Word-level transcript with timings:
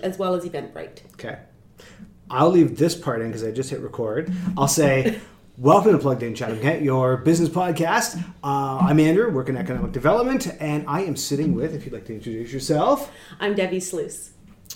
as 0.00 0.18
well 0.18 0.34
as 0.34 0.44
Eventbrite. 0.44 1.04
Okay. 1.14 1.38
I'll 2.30 2.50
leave 2.50 2.76
this 2.78 2.94
part 2.94 3.20
in 3.22 3.28
because 3.28 3.42
I 3.42 3.50
just 3.50 3.70
hit 3.70 3.80
record. 3.80 4.32
I'll 4.56 4.68
say, 4.68 5.18
Welcome 5.60 5.90
to 5.90 5.98
Plugged 5.98 6.22
In 6.22 6.36
Chatham 6.36 6.60
Kent, 6.60 6.82
your 6.82 7.16
business 7.16 7.48
podcast. 7.48 8.22
Uh, 8.44 8.78
I'm 8.78 9.00
Andrew, 9.00 9.28
working 9.32 9.56
in 9.56 9.60
economic 9.60 9.90
development, 9.90 10.46
and 10.60 10.84
I 10.86 11.00
am 11.02 11.16
sitting 11.16 11.52
with, 11.52 11.74
if 11.74 11.84
you'd 11.84 11.92
like 11.92 12.04
to 12.04 12.14
introduce 12.14 12.52
yourself, 12.52 13.10
I'm 13.40 13.56
Debbie 13.56 13.80
Sluice. 13.80 14.30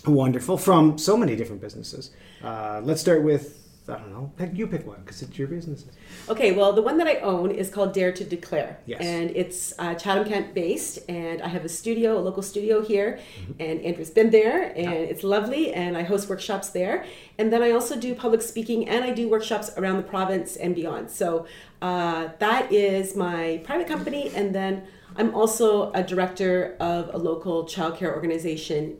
wonderful, 0.06 0.58
from 0.58 0.98
so 0.98 1.16
many 1.16 1.36
different 1.36 1.60
businesses. 1.60 2.10
Uh, 2.42 2.80
let's 2.82 3.00
start 3.00 3.22
with, 3.22 3.61
I 3.92 3.98
don't 3.98 4.12
know, 4.12 4.32
pick, 4.36 4.50
you 4.54 4.66
pick 4.66 4.86
one 4.86 5.00
because 5.04 5.22
it's 5.22 5.38
your 5.38 5.48
business. 5.48 5.84
Okay, 6.28 6.52
well, 6.52 6.72
the 6.72 6.82
one 6.82 6.96
that 6.98 7.06
I 7.06 7.16
own 7.16 7.50
is 7.50 7.70
called 7.70 7.92
Dare 7.92 8.12
to 8.12 8.24
Declare. 8.24 8.78
Yes. 8.86 9.00
And 9.02 9.30
it's 9.36 9.74
uh, 9.78 9.94
Chatham 9.94 10.26
Kent 10.26 10.54
based, 10.54 10.98
and 11.08 11.42
I 11.42 11.48
have 11.48 11.64
a 11.64 11.68
studio, 11.68 12.18
a 12.18 12.22
local 12.28 12.42
studio 12.42 12.82
here, 12.82 13.18
Mm-hmm. 13.22 13.52
and 13.60 13.80
Andrew's 13.82 14.10
been 14.10 14.30
there, 14.30 14.72
and 14.76 14.94
it's 15.12 15.24
lovely, 15.24 15.72
and 15.72 15.96
I 15.96 16.02
host 16.02 16.28
workshops 16.28 16.70
there. 16.70 17.04
And 17.38 17.52
then 17.52 17.62
I 17.62 17.70
also 17.70 17.96
do 17.98 18.14
public 18.14 18.42
speaking, 18.42 18.88
and 18.88 19.04
I 19.04 19.10
do 19.12 19.28
workshops 19.28 19.70
around 19.76 19.96
the 19.96 20.02
province 20.02 20.56
and 20.56 20.74
beyond. 20.74 21.10
So 21.10 21.46
uh, 21.80 22.28
that 22.38 22.70
is 22.72 23.16
my 23.16 23.60
private 23.64 23.88
company, 23.88 24.30
and 24.34 24.54
then 24.54 24.82
I'm 25.16 25.34
also 25.34 25.92
a 25.92 26.02
director 26.02 26.76
of 26.80 27.14
a 27.14 27.18
local 27.18 27.64
childcare 27.64 28.14
organization 28.14 28.98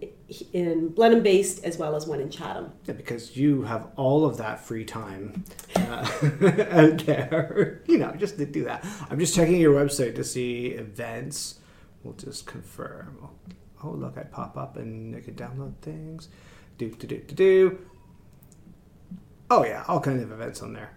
in 0.53 0.89
Blenheim 0.89 1.23
based, 1.23 1.65
as 1.65 1.79
well 1.79 1.95
as 1.95 2.07
one 2.07 2.20
in 2.20 2.30
Chatham. 2.30 2.73
Yeah, 2.84 2.95
because 2.95 3.37
you 3.37 3.62
have 3.62 3.89
all 3.97 4.25
of 4.25 4.37
that 4.39 4.61
free 4.61 4.84
time 4.84 5.45
uh, 5.77 5.80
out 6.70 6.98
there, 7.06 7.83
you 7.87 7.98
know, 7.98 8.12
just 8.12 8.37
to 8.39 8.47
do 8.47 8.65
that. 8.65 8.84
I'm 9.11 9.19
just 9.19 9.34
checking 9.34 9.61
your 9.61 9.75
website 9.75 10.15
to 10.17 10.25
see 10.25 10.69
events. 10.69 11.59
We'll 12.03 12.15
just 12.15 12.47
confirm. 12.47 13.29
Oh, 13.83 13.91
look, 13.91 14.17
I 14.17 14.23
pop 14.23 14.56
up 14.56 14.77
and 14.77 15.15
I 15.17 15.20
can 15.20 15.34
download 15.34 15.77
things. 15.83 16.29
Do, 16.79 16.91
do, 16.91 17.06
do, 17.06 17.19
do, 17.19 17.34
do. 17.34 17.79
Oh, 19.51 19.65
yeah, 19.65 19.84
all 19.89 20.01
kinds 20.01 20.23
of 20.23 20.33
events 20.33 20.62
on 20.62 20.73
there. 20.73 20.97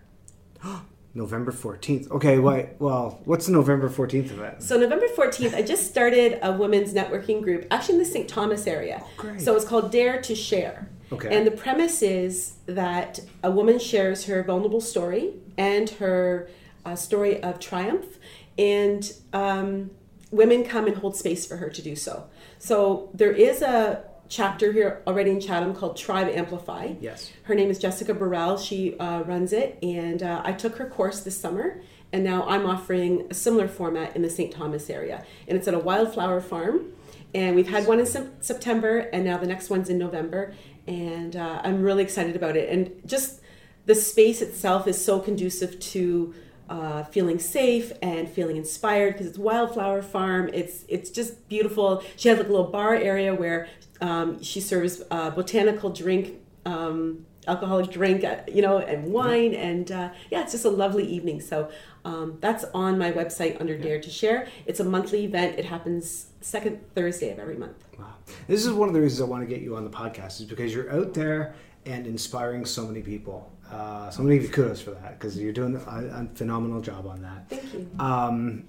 November 1.16 1.54
14th. 1.54 2.12
Okay, 2.12 2.40
wait, 2.40 2.72
well, 2.78 3.22
what's 3.24 3.46
the 3.46 3.54
November 3.54 3.90
14th 3.90 4.32
event? 4.32 4.62
So 4.62 4.78
November 4.78 5.08
14th, 5.08 5.56
I 5.56 5.62
just 5.62 5.88
started 5.88 6.38
a 6.44 6.52
women's 6.52 6.94
networking 6.94 7.42
group, 7.42 7.66
actually 7.72 7.96
in 7.96 8.00
the 8.00 8.06
St. 8.06 8.28
Thomas 8.28 8.68
area. 8.68 9.02
great. 9.16 9.40
So 9.40 9.56
it's 9.56 9.64
called 9.64 9.92
Dare 9.92 10.22
to 10.22 10.36
Share. 10.36 10.90
Okay. 11.12 11.36
And 11.36 11.48
the 11.48 11.52
premise 11.52 12.02
is 12.02 12.56
that 12.66 13.22
a 13.42 13.50
woman 13.50 13.80
shares 13.80 14.26
her 14.26 14.44
vulnerable 14.44 14.82
story 14.82 15.36
and 15.58 15.90
her 15.92 16.50
uh, 16.86 16.96
story 16.96 17.42
of 17.42 17.60
triumph, 17.60 18.18
and 18.58 19.14
um, 19.32 19.92
women 20.32 20.66
come 20.66 20.86
and 20.86 20.98
hold 20.98 21.16
space 21.16 21.46
for 21.46 21.58
her 21.58 21.70
to 21.70 21.82
do 21.82 21.96
so. 21.96 22.28
So 22.60 23.10
there 23.14 23.32
is 23.32 23.62
a 23.62 24.04
chapter 24.30 24.72
here 24.72 25.02
already 25.08 25.32
in 25.32 25.40
Chatham 25.40 25.76
called 25.76 25.98
Tribe 25.98 26.28
Amplify. 26.28 26.94
Yes. 27.00 27.32
Her 27.44 27.56
name 27.56 27.70
is 27.70 27.80
Jessica 27.80 28.14
Burrell. 28.14 28.58
She 28.58 28.98
uh, 28.98 29.22
runs 29.24 29.54
it, 29.54 29.78
and 29.84 30.24
uh, 30.24 30.42
I 30.44 30.54
took 30.54 30.78
her 30.78 30.86
course 30.86 31.22
this 31.22 31.38
summer, 31.38 31.82
and 32.12 32.24
now 32.24 32.48
I'm 32.48 32.66
offering 32.66 33.28
a 33.30 33.34
similar 33.34 33.68
format 33.68 34.16
in 34.16 34.22
the 34.22 34.30
St. 34.30 34.52
Thomas 34.52 34.90
area, 34.90 35.26
and 35.48 35.58
it's 35.58 35.68
at 35.68 35.74
a 35.74 35.80
wildflower 35.80 36.42
farm. 36.42 36.92
And 37.34 37.56
we've 37.56 37.68
had 37.68 37.86
one 37.86 38.00
in 38.00 38.06
Sep- 38.06 38.44
September, 38.44 39.10
and 39.12 39.26
now 39.26 39.38
the 39.38 39.48
next 39.48 39.70
one's 39.70 39.90
in 39.90 39.98
November, 39.98 40.54
and 40.88 41.36
uh, 41.36 41.62
I'm 41.64 41.82
really 41.82 42.04
excited 42.04 42.36
about 42.36 42.56
it. 42.56 42.70
And 42.70 43.02
just 43.06 43.42
the 43.86 43.96
space 43.96 44.42
itself 44.42 44.88
is 44.88 45.04
so 45.04 45.20
conducive 45.20 45.80
to 45.80 46.34
uh, 46.70 47.04
feeling 47.04 47.38
safe 47.38 47.92
and 48.02 48.28
feeling 48.28 48.58
inspired 48.58 49.14
because 49.14 49.28
it's 49.28 49.38
wildflower 49.38 50.02
farm. 50.02 50.50
It's 50.54 50.84
it's 50.88 51.10
just 51.10 51.48
beautiful. 51.48 52.04
She 52.16 52.30
has 52.30 52.40
like 52.40 52.48
a 52.48 52.52
little 52.52 52.72
bar 52.72 52.96
area 52.96 53.36
where 53.36 53.68
um, 54.02 54.42
she 54.42 54.60
serves 54.62 55.02
uh, 55.12 55.30
botanical 55.30 55.90
drink. 55.90 56.36
Um, 56.66 57.26
alcoholic 57.48 57.92
drink 57.92 58.24
uh, 58.24 58.38
you 58.48 58.60
know 58.60 58.80
and 58.80 59.14
wine 59.14 59.54
and 59.54 59.92
uh, 59.92 60.10
yeah 60.32 60.42
it's 60.42 60.54
just 60.54 60.66
a 60.66 60.70
lovely 60.70 61.06
evening 61.06 61.40
so 61.40 61.70
um, 62.04 62.40
that's 62.42 62.66
on 62.74 62.98
my 62.98 63.12
website 63.12 63.62
under 63.62 63.78
dare 63.78 64.02
to 64.02 64.10
share 64.10 64.48
it's 64.66 64.80
a 64.80 64.84
monthly 64.84 65.26
event 65.26 65.60
it 65.60 65.64
happens 65.66 66.32
second 66.42 66.80
thursday 66.96 67.30
of 67.32 67.38
every 67.38 67.56
month 67.56 67.86
Wow. 67.98 68.14
This 68.48 68.66
is 68.66 68.74
one 68.74 68.88
of 68.88 68.94
the 68.94 69.02
reasons 69.02 69.22
I 69.22 69.26
want 69.26 69.48
to 69.48 69.54
get 69.54 69.62
you 69.62 69.76
on 69.76 69.84
the 69.84 69.90
podcast 69.90 70.40
is 70.40 70.46
because 70.46 70.74
you're 70.74 70.92
out 70.92 71.14
there 71.14 71.56
and 71.86 72.08
inspiring 72.08 72.66
so 72.66 72.86
many 72.86 73.02
people. 73.02 73.52
Uh, 73.72 74.10
so 74.10 74.28
you 74.28 74.48
kudos 74.48 74.82
for 74.82 74.92
that 74.92 75.20
because 75.20 75.38
you're 75.38 75.54
doing 75.54 75.76
a, 75.76 75.80
a 75.80 76.28
phenomenal 76.36 76.82
job 76.82 77.08
on 77.08 77.22
that. 77.22 77.50
thank 77.50 77.74
you 77.74 77.90
Um, 78.00 78.66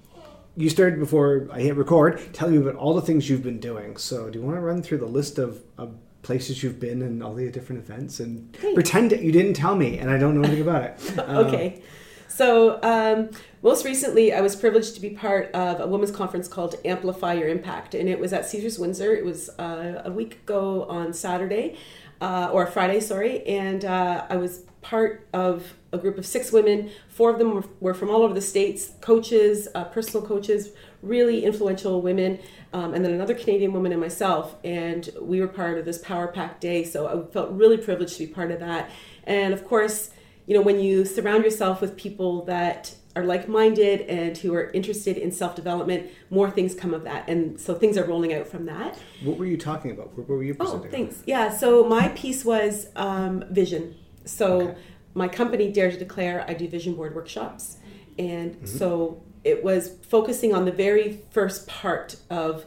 you 0.57 0.69
started 0.69 0.99
before 0.99 1.47
I 1.51 1.61
hit 1.61 1.75
record. 1.75 2.19
Tell 2.33 2.49
me 2.49 2.57
about 2.57 2.75
all 2.75 2.95
the 2.95 3.01
things 3.01 3.29
you've 3.29 3.43
been 3.43 3.59
doing. 3.59 3.95
So, 3.95 4.29
do 4.29 4.39
you 4.39 4.43
want 4.43 4.57
to 4.57 4.61
run 4.61 4.81
through 4.81 4.97
the 4.97 5.05
list 5.05 5.37
of, 5.37 5.61
of 5.77 5.95
places 6.23 6.63
you've 6.63 6.79
been 6.79 7.03
and 7.03 7.23
all 7.23 7.35
the 7.35 7.49
different 7.51 7.83
events 7.83 8.19
and 8.19 8.51
pretend 8.73 9.11
that 9.11 9.21
you 9.21 9.31
didn't 9.31 9.53
tell 9.53 9.75
me 9.75 9.99
and 9.99 10.09
I 10.09 10.17
don't 10.17 10.33
know 10.33 10.41
anything 10.41 10.63
about 10.63 10.83
it? 10.83 11.13
Uh, 11.17 11.43
okay. 11.45 11.81
So, 12.27 12.79
um, 12.83 13.29
most 13.61 13.85
recently, 13.85 14.33
I 14.33 14.41
was 14.41 14.55
privileged 14.55 14.95
to 14.95 15.01
be 15.01 15.11
part 15.11 15.51
of 15.51 15.79
a 15.79 15.87
women's 15.87 16.11
conference 16.11 16.47
called 16.47 16.75
Amplify 16.85 17.33
Your 17.33 17.47
Impact, 17.47 17.95
and 17.95 18.09
it 18.09 18.19
was 18.19 18.33
at 18.33 18.45
Caesars 18.45 18.77
Windsor. 18.77 19.15
It 19.15 19.25
was 19.25 19.49
uh, 19.57 20.01
a 20.05 20.11
week 20.11 20.35
ago 20.35 20.83
on 20.83 21.13
Saturday, 21.13 21.77
uh, 22.21 22.49
or 22.51 22.65
Friday, 22.65 22.99
sorry, 22.99 23.45
and 23.45 23.85
uh, 23.85 24.25
I 24.29 24.37
was 24.37 24.63
part 24.81 25.27
of 25.33 25.73
a 25.91 25.97
group 25.97 26.17
of 26.17 26.25
six 26.25 26.51
women. 26.51 26.89
Four 27.09 27.31
of 27.31 27.39
them 27.39 27.55
were, 27.55 27.63
were 27.79 27.93
from 27.93 28.09
all 28.09 28.21
over 28.21 28.33
the 28.33 28.41
states, 28.41 28.91
coaches, 29.01 29.67
uh, 29.75 29.85
personal 29.85 30.25
coaches, 30.25 30.71
really 31.01 31.43
influential 31.43 32.01
women, 32.01 32.39
um, 32.73 32.93
and 32.93 33.03
then 33.03 33.13
another 33.13 33.35
Canadian 33.35 33.73
woman 33.73 33.91
and 33.91 34.01
myself. 34.01 34.55
And 34.63 35.09
we 35.21 35.41
were 35.41 35.47
part 35.47 35.77
of 35.77 35.85
this 35.85 35.97
Power 35.97 36.27
Pack 36.27 36.59
Day, 36.59 36.83
so 36.83 37.07
I 37.07 37.31
felt 37.31 37.51
really 37.51 37.77
privileged 37.77 38.17
to 38.17 38.27
be 38.27 38.33
part 38.33 38.51
of 38.51 38.59
that. 38.59 38.89
And 39.23 39.53
of 39.53 39.65
course, 39.65 40.11
you 40.45 40.53
know, 40.53 40.61
when 40.61 40.79
you 40.79 41.05
surround 41.05 41.43
yourself 41.43 41.81
with 41.81 41.97
people 41.97 42.45
that 42.45 42.95
are 43.17 43.23
like-minded 43.25 44.01
and 44.01 44.37
who 44.37 44.53
are 44.53 44.69
interested 44.71 45.17
in 45.17 45.31
self-development, 45.31 46.07
more 46.29 46.49
things 46.51 46.75
come 46.75 46.93
of 46.93 47.03
that, 47.03 47.27
and 47.27 47.59
so 47.59 47.73
things 47.73 47.97
are 47.97 48.03
rolling 48.05 48.33
out 48.33 48.47
from 48.47 48.65
that. 48.65 48.97
What 49.23 49.37
were 49.37 49.45
you 49.45 49.57
talking 49.57 49.91
about? 49.91 50.15
What 50.17 50.27
were 50.29 50.43
you 50.43 50.55
Oh, 50.59 50.63
presenting? 50.65 50.91
thanks. 50.91 51.23
Yeah. 51.25 51.49
So 51.55 51.83
my 51.83 52.09
piece 52.09 52.45
was 52.45 52.87
um, 52.95 53.43
vision. 53.49 53.95
So 54.25 54.61
Okay. 54.61 54.75
my 55.15 55.27
company 55.27 55.71
Dare 55.71 55.91
to 55.91 55.97
Declare, 55.97 56.45
I 56.47 56.53
do 56.53 56.67
vision 56.67 56.93
board 56.93 57.15
workshops, 57.15 57.77
and 58.19 58.53
Mm-hmm. 58.55 58.65
so 58.65 59.23
it 59.43 59.63
was 59.63 59.95
focusing 60.07 60.53
on 60.53 60.65
the 60.65 60.71
very 60.71 61.21
first 61.31 61.67
part 61.67 62.17
of 62.29 62.65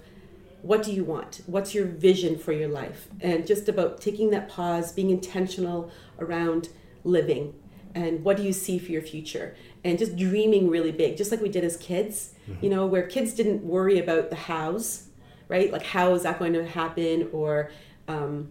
what 0.63 0.83
do 0.83 0.93
you 0.93 1.05
want? 1.05 1.41
What's 1.47 1.75
your 1.75 1.87
vision 1.87 2.37
for 2.39 2.53
your 2.53 2.69
life? 2.69 3.09
And 3.21 3.47
just 3.47 3.69
about 3.69 4.01
taking 4.01 4.31
that 4.31 4.49
pause, 4.49 4.93
being 4.93 5.11
intentional 5.11 5.91
around 6.19 6.69
living, 7.05 7.55
and 7.95 8.23
what 8.25 8.37
do 8.37 8.43
you 8.43 8.53
see 8.53 8.79
for 8.79 8.93
your 8.93 9.03
future? 9.03 9.57
And 9.83 9.99
just 9.99 10.17
dreaming 10.17 10.69
really 10.69 10.93
big, 10.93 11.17
just 11.17 11.31
like 11.31 11.41
we 11.41 11.49
did 11.49 11.65
as 11.65 11.77
kids. 11.79 12.35
Mm-hmm. 12.49 12.65
You 12.65 12.71
know, 12.71 12.87
where 12.87 13.03
kids 13.07 13.33
didn't 13.33 13.65
worry 13.65 13.99
about 13.99 14.29
the 14.29 14.37
hows, 14.37 15.09
right? 15.49 15.73
Like 15.73 15.85
how 15.85 16.15
is 16.15 16.25
that 16.25 16.39
going 16.39 16.53
to 16.53 16.67
happen, 16.67 17.29
or 17.33 17.71
um, 18.07 18.51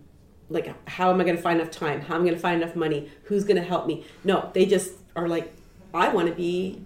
like 0.49 0.73
how 0.89 1.11
am 1.11 1.21
I 1.21 1.23
going 1.23 1.35
to 1.35 1.41
find 1.41 1.59
enough 1.61 1.71
time? 1.71 2.01
How 2.01 2.15
am 2.15 2.21
I 2.21 2.25
going 2.25 2.35
to 2.35 2.41
find 2.41 2.61
enough 2.61 2.75
money? 2.75 3.11
Who's 3.25 3.43
going 3.43 3.57
to 3.57 3.67
help 3.67 3.85
me? 3.85 4.05
No, 4.23 4.49
they 4.53 4.65
just 4.65 4.93
are 5.15 5.27
like, 5.27 5.53
I 5.93 6.09
want 6.09 6.29
to 6.29 6.33
be, 6.33 6.83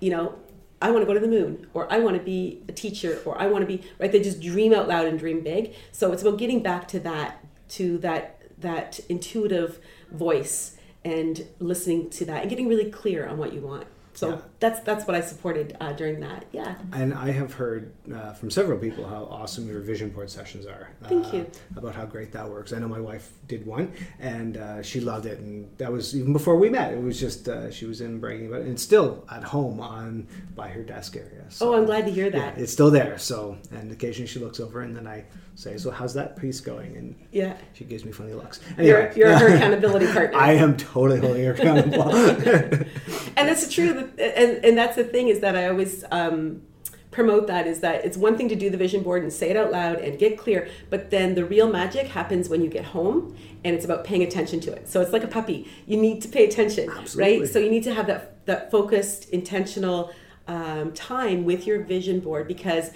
you 0.00 0.10
know, 0.10 0.38
I 0.80 0.90
want 0.90 1.02
to 1.02 1.06
go 1.06 1.14
to 1.14 1.20
the 1.20 1.28
moon, 1.28 1.66
or 1.74 1.90
I 1.92 1.98
want 1.98 2.16
to 2.16 2.22
be 2.22 2.62
a 2.68 2.72
teacher, 2.72 3.20
or 3.24 3.38
I 3.38 3.46
want 3.46 3.62
to 3.62 3.66
be 3.66 3.82
right. 3.98 4.10
They 4.10 4.22
just 4.22 4.40
dream 4.40 4.72
out 4.72 4.88
loud 4.88 5.06
and 5.06 5.18
dream 5.18 5.42
big. 5.42 5.74
So 5.92 6.12
it's 6.12 6.22
about 6.22 6.38
getting 6.38 6.62
back 6.62 6.88
to 6.88 7.00
that, 7.00 7.44
to 7.70 7.98
that 7.98 8.40
that 8.58 9.00
intuitive 9.08 9.78
voice 10.10 10.73
and 11.04 11.46
listening 11.58 12.10
to 12.10 12.24
that 12.26 12.40
and 12.42 12.50
getting 12.50 12.68
really 12.68 12.90
clear 12.90 13.26
on 13.26 13.38
what 13.38 13.52
you 13.52 13.60
want. 13.60 13.86
So 14.16 14.28
Yeah. 14.28 14.38
that's 14.60 14.78
that's 14.80 15.08
what 15.08 15.16
I 15.16 15.20
supported 15.20 15.76
uh, 15.80 15.92
during 15.92 16.20
that. 16.20 16.44
Yeah. 16.52 16.76
And 16.92 17.12
I 17.12 17.32
have 17.32 17.52
heard 17.54 17.92
uh, 18.14 18.32
from 18.34 18.48
several 18.48 18.78
people 18.78 19.04
how 19.08 19.24
awesome 19.24 19.66
your 19.66 19.80
vision 19.80 20.10
board 20.10 20.30
sessions 20.30 20.66
are. 20.66 20.90
Thank 21.02 21.26
uh, 21.26 21.38
you. 21.38 21.50
About 21.76 21.96
how 21.96 22.04
great 22.06 22.30
that 22.30 22.48
works. 22.48 22.72
I 22.72 22.78
know 22.78 22.86
my 22.86 23.00
wife 23.00 23.32
did 23.48 23.66
one, 23.66 23.92
and 24.20 24.56
uh, 24.56 24.82
she 24.84 25.00
loved 25.00 25.26
it. 25.26 25.40
And 25.40 25.68
that 25.78 25.90
was 25.90 26.14
even 26.16 26.32
before 26.32 26.54
we 26.56 26.68
met. 26.70 26.92
It 26.92 27.02
was 27.02 27.18
just 27.18 27.48
uh, 27.48 27.72
she 27.72 27.86
was 27.86 28.00
in 28.00 28.20
bragging 28.20 28.46
about 28.46 28.60
it, 28.60 28.68
and 28.68 28.78
still 28.78 29.24
at 29.32 29.42
home 29.42 29.80
on 29.80 30.28
by 30.54 30.68
her 30.68 30.84
desk 30.84 31.16
area. 31.16 31.44
So, 31.48 31.74
Oh, 31.74 31.76
I'm 31.76 31.84
glad 31.84 32.04
to 32.06 32.12
hear 32.12 32.26
Yeah, 32.26 32.38
that. 32.52 32.58
it's 32.58 32.72
still 32.72 32.92
there. 32.92 33.18
So, 33.18 33.58
and 33.72 33.90
occasionally 33.90 34.28
she 34.28 34.38
looks 34.38 34.60
over, 34.60 34.80
and 34.82 34.94
then 34.96 35.08
I 35.08 35.24
say, 35.54 35.76
"So 35.76 35.90
how's 35.90 36.14
that 36.14 36.36
piece 36.36 36.60
going?" 36.60 36.96
And 36.96 37.14
Yeah. 37.32 37.56
she 37.72 37.84
gives 37.84 38.04
me 38.04 38.12
funny 38.12 38.32
looks. 38.32 38.60
You're, 38.78 39.02
Anyway, 39.02 39.12
you're 39.16 39.38
her 39.38 39.48
accountability 39.56 40.06
partner. 40.12 40.38
I 40.38 40.52
am 40.52 40.76
totally 40.76 41.20
holding 41.20 41.44
her 41.44 41.52
accountable. 41.52 42.14
and 43.36 43.48
that's 43.48 43.72
truth 43.72 44.10
and, 44.18 44.64
and 44.64 44.76
that's 44.78 44.96
the 44.96 45.04
thing 45.04 45.28
is 45.28 45.40
that 45.40 45.56
i 45.56 45.68
always 45.68 46.04
um, 46.10 46.62
promote 47.10 47.46
that 47.46 47.66
is 47.66 47.80
that 47.80 48.04
it's 48.04 48.16
one 48.16 48.36
thing 48.36 48.48
to 48.48 48.54
do 48.56 48.70
the 48.70 48.76
vision 48.76 49.02
board 49.02 49.22
and 49.22 49.32
say 49.32 49.50
it 49.50 49.56
out 49.56 49.70
loud 49.70 49.96
and 49.98 50.18
get 50.18 50.38
clear 50.38 50.68
but 50.90 51.10
then 51.10 51.34
the 51.34 51.44
real 51.44 51.68
magic 51.70 52.06
happens 52.08 52.48
when 52.48 52.60
you 52.62 52.68
get 52.68 52.84
home 52.86 53.36
and 53.64 53.74
it's 53.74 53.84
about 53.84 54.04
paying 54.04 54.22
attention 54.22 54.60
to 54.60 54.72
it 54.72 54.88
so 54.88 55.00
it's 55.00 55.12
like 55.12 55.24
a 55.24 55.28
puppy 55.28 55.68
you 55.86 55.96
need 55.96 56.20
to 56.22 56.28
pay 56.28 56.44
attention 56.44 56.88
Absolutely. 56.90 57.40
right 57.40 57.48
so 57.48 57.58
you 57.58 57.70
need 57.70 57.82
to 57.84 57.94
have 57.94 58.06
that 58.06 58.44
that 58.46 58.70
focused 58.70 59.28
intentional 59.30 60.10
um, 60.46 60.92
time 60.92 61.44
with 61.44 61.66
your 61.66 61.82
vision 61.82 62.20
board 62.20 62.46
because 62.46 62.90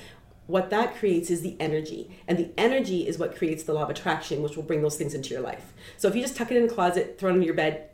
what 0.48 0.70
that 0.70 0.96
creates 0.96 1.30
is 1.30 1.42
the 1.42 1.56
energy. 1.60 2.10
And 2.26 2.36
the 2.38 2.50
energy 2.58 3.06
is 3.06 3.18
what 3.18 3.36
creates 3.36 3.62
the 3.62 3.74
law 3.74 3.82
of 3.82 3.90
attraction, 3.90 4.42
which 4.42 4.56
will 4.56 4.64
bring 4.64 4.82
those 4.82 4.96
things 4.96 5.14
into 5.14 5.28
your 5.30 5.42
life. 5.42 5.72
So 5.98 6.08
if 6.08 6.16
you 6.16 6.22
just 6.22 6.36
tuck 6.36 6.50
it 6.50 6.56
in 6.56 6.64
a 6.64 6.68
closet, 6.68 7.16
throw 7.18 7.28
it 7.28 7.34
under 7.34 7.44
your 7.44 7.54
bed, 7.54 7.90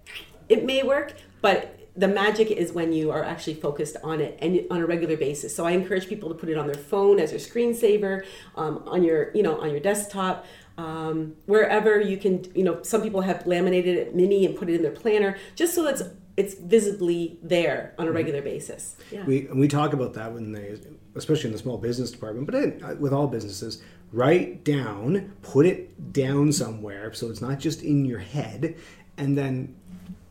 it 0.48 0.64
may 0.64 0.82
work, 0.82 1.14
but 1.42 1.78
the 1.96 2.08
magic 2.08 2.50
is 2.50 2.72
when 2.72 2.92
you 2.92 3.10
are 3.10 3.24
actually 3.24 3.54
focused 3.54 3.96
on 4.02 4.20
it 4.20 4.38
and 4.40 4.60
on 4.70 4.80
a 4.80 4.86
regular 4.86 5.16
basis. 5.16 5.54
So 5.54 5.64
I 5.64 5.72
encourage 5.72 6.08
people 6.08 6.28
to 6.28 6.34
put 6.34 6.48
it 6.48 6.56
on 6.56 6.66
their 6.66 6.76
phone 6.76 7.18
as 7.18 7.30
their 7.30 7.40
screensaver, 7.40 8.24
um, 8.56 8.82
on 8.86 9.02
your 9.02 9.30
you 9.32 9.42
know 9.42 9.60
on 9.60 9.70
your 9.70 9.80
desktop, 9.80 10.44
um, 10.76 11.36
wherever 11.46 12.00
you 12.00 12.16
can. 12.16 12.44
You 12.54 12.64
know, 12.64 12.82
some 12.82 13.00
people 13.00 13.20
have 13.20 13.46
laminated 13.46 13.96
it 13.96 14.14
mini 14.14 14.44
and 14.44 14.56
put 14.56 14.68
it 14.68 14.74
in 14.74 14.82
their 14.82 14.90
planner 14.90 15.38
just 15.54 15.74
so 15.74 15.84
that's 15.84 16.02
it's 16.36 16.54
visibly 16.54 17.38
there 17.42 17.94
on 17.98 18.06
a 18.06 18.08
mm-hmm. 18.08 18.16
regular 18.16 18.42
basis. 18.42 18.96
Yeah. 19.10 19.24
We 19.24 19.48
we 19.54 19.68
talk 19.68 19.92
about 19.92 20.14
that 20.14 20.32
when 20.32 20.52
they, 20.52 20.78
especially 21.14 21.46
in 21.46 21.52
the 21.52 21.58
small 21.58 21.78
business 21.78 22.10
department, 22.10 22.46
but 22.46 22.54
in, 22.54 22.82
uh, 22.82 22.94
with 22.98 23.12
all 23.12 23.26
businesses, 23.26 23.82
write 24.12 24.64
down, 24.64 25.32
put 25.42 25.66
it 25.66 26.12
down 26.12 26.52
somewhere 26.52 27.12
so 27.12 27.30
it's 27.30 27.40
not 27.40 27.58
just 27.58 27.82
in 27.82 28.04
your 28.04 28.18
head, 28.18 28.76
and 29.16 29.36
then 29.38 29.74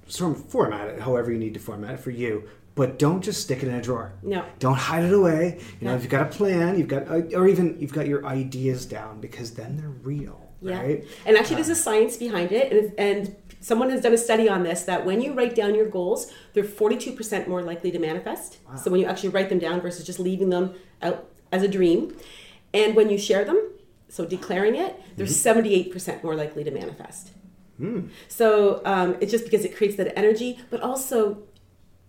sort 0.08 0.38
of 0.38 0.46
format 0.46 0.90
it 0.90 1.00
however 1.00 1.32
you 1.32 1.40
need 1.40 1.54
to 1.54 1.60
format 1.60 1.94
it 1.94 2.00
for 2.00 2.12
you 2.12 2.48
but 2.76 2.98
don't 2.98 3.22
just 3.24 3.42
stick 3.42 3.62
it 3.62 3.70
in 3.70 3.76
a 3.76 3.82
drawer. 3.82 4.14
No. 4.24 4.46
Don't 4.60 4.78
hide 4.78 5.04
it 5.04 5.14
away. 5.14 5.60
You 5.80 5.88
know, 5.88 5.96
if 5.96 6.02
you've 6.02 6.12
got 6.12 6.22
a 6.24 6.30
plan, 6.30 6.78
you've 6.78 6.88
got, 6.88 7.08
uh, 7.08 7.22
or 7.36 7.48
even 7.48 7.78
you've 7.80 7.94
got 7.94 8.08
your 8.08 8.26
ideas 8.26 8.86
down 8.86 9.22
because 9.22 9.52
then 9.52 9.78
they're 9.78 9.90
real, 9.90 10.43
yeah. 10.72 10.82
right? 10.82 11.06
And 11.26 11.38
actually, 11.38 11.56
there's 11.56 11.70
a 11.70 11.76
science 11.76 12.18
behind 12.18 12.52
it, 12.52 12.72
and, 12.72 13.00
and 13.00 13.36
someone 13.60 13.90
has 13.90 14.02
done 14.02 14.14
a 14.14 14.18
study 14.18 14.50
on 14.50 14.64
this 14.64 14.84
that 14.84 15.06
when 15.06 15.22
you 15.22 15.34
write 15.34 15.56
down 15.56 15.74
your 15.76 15.88
goals, 15.88 16.32
they're 16.54 16.64
42% 16.64 17.48
more 17.48 17.62
likely 17.62 17.92
to 17.92 18.00
manifest. 18.00 18.58
Wow. 18.68 18.76
So 18.76 18.92
when 18.92 19.00
you 19.00 19.08
actually 19.08 19.30
write 19.30 19.50
them 19.50 19.60
down 19.60 19.82
versus 19.82 20.06
just 20.06 20.20
leaving 20.20 20.50
them 20.50 20.76
out 21.02 21.30
as 21.52 21.64
a 21.64 21.68
dream, 21.68 22.16
and 22.74 22.96
when 22.96 23.10
you 23.10 23.18
share 23.18 23.46
them, 23.46 23.70
so 24.10 24.26
declaring 24.26 24.76
it, 24.76 25.00
they're 25.16 25.26
mm-hmm. 25.26 25.92
78% 25.92 26.24
more 26.24 26.36
likely 26.36 26.64
to 26.64 26.72
manifest. 26.72 27.32
Mm. 27.80 28.10
So 28.28 28.82
um, 28.86 29.18
it's 29.20 29.32
just 29.32 29.46
because 29.46 29.66
it 29.66 29.76
creates 29.76 29.96
that 29.98 30.18
energy, 30.18 30.60
but 30.70 30.82
also 30.82 31.44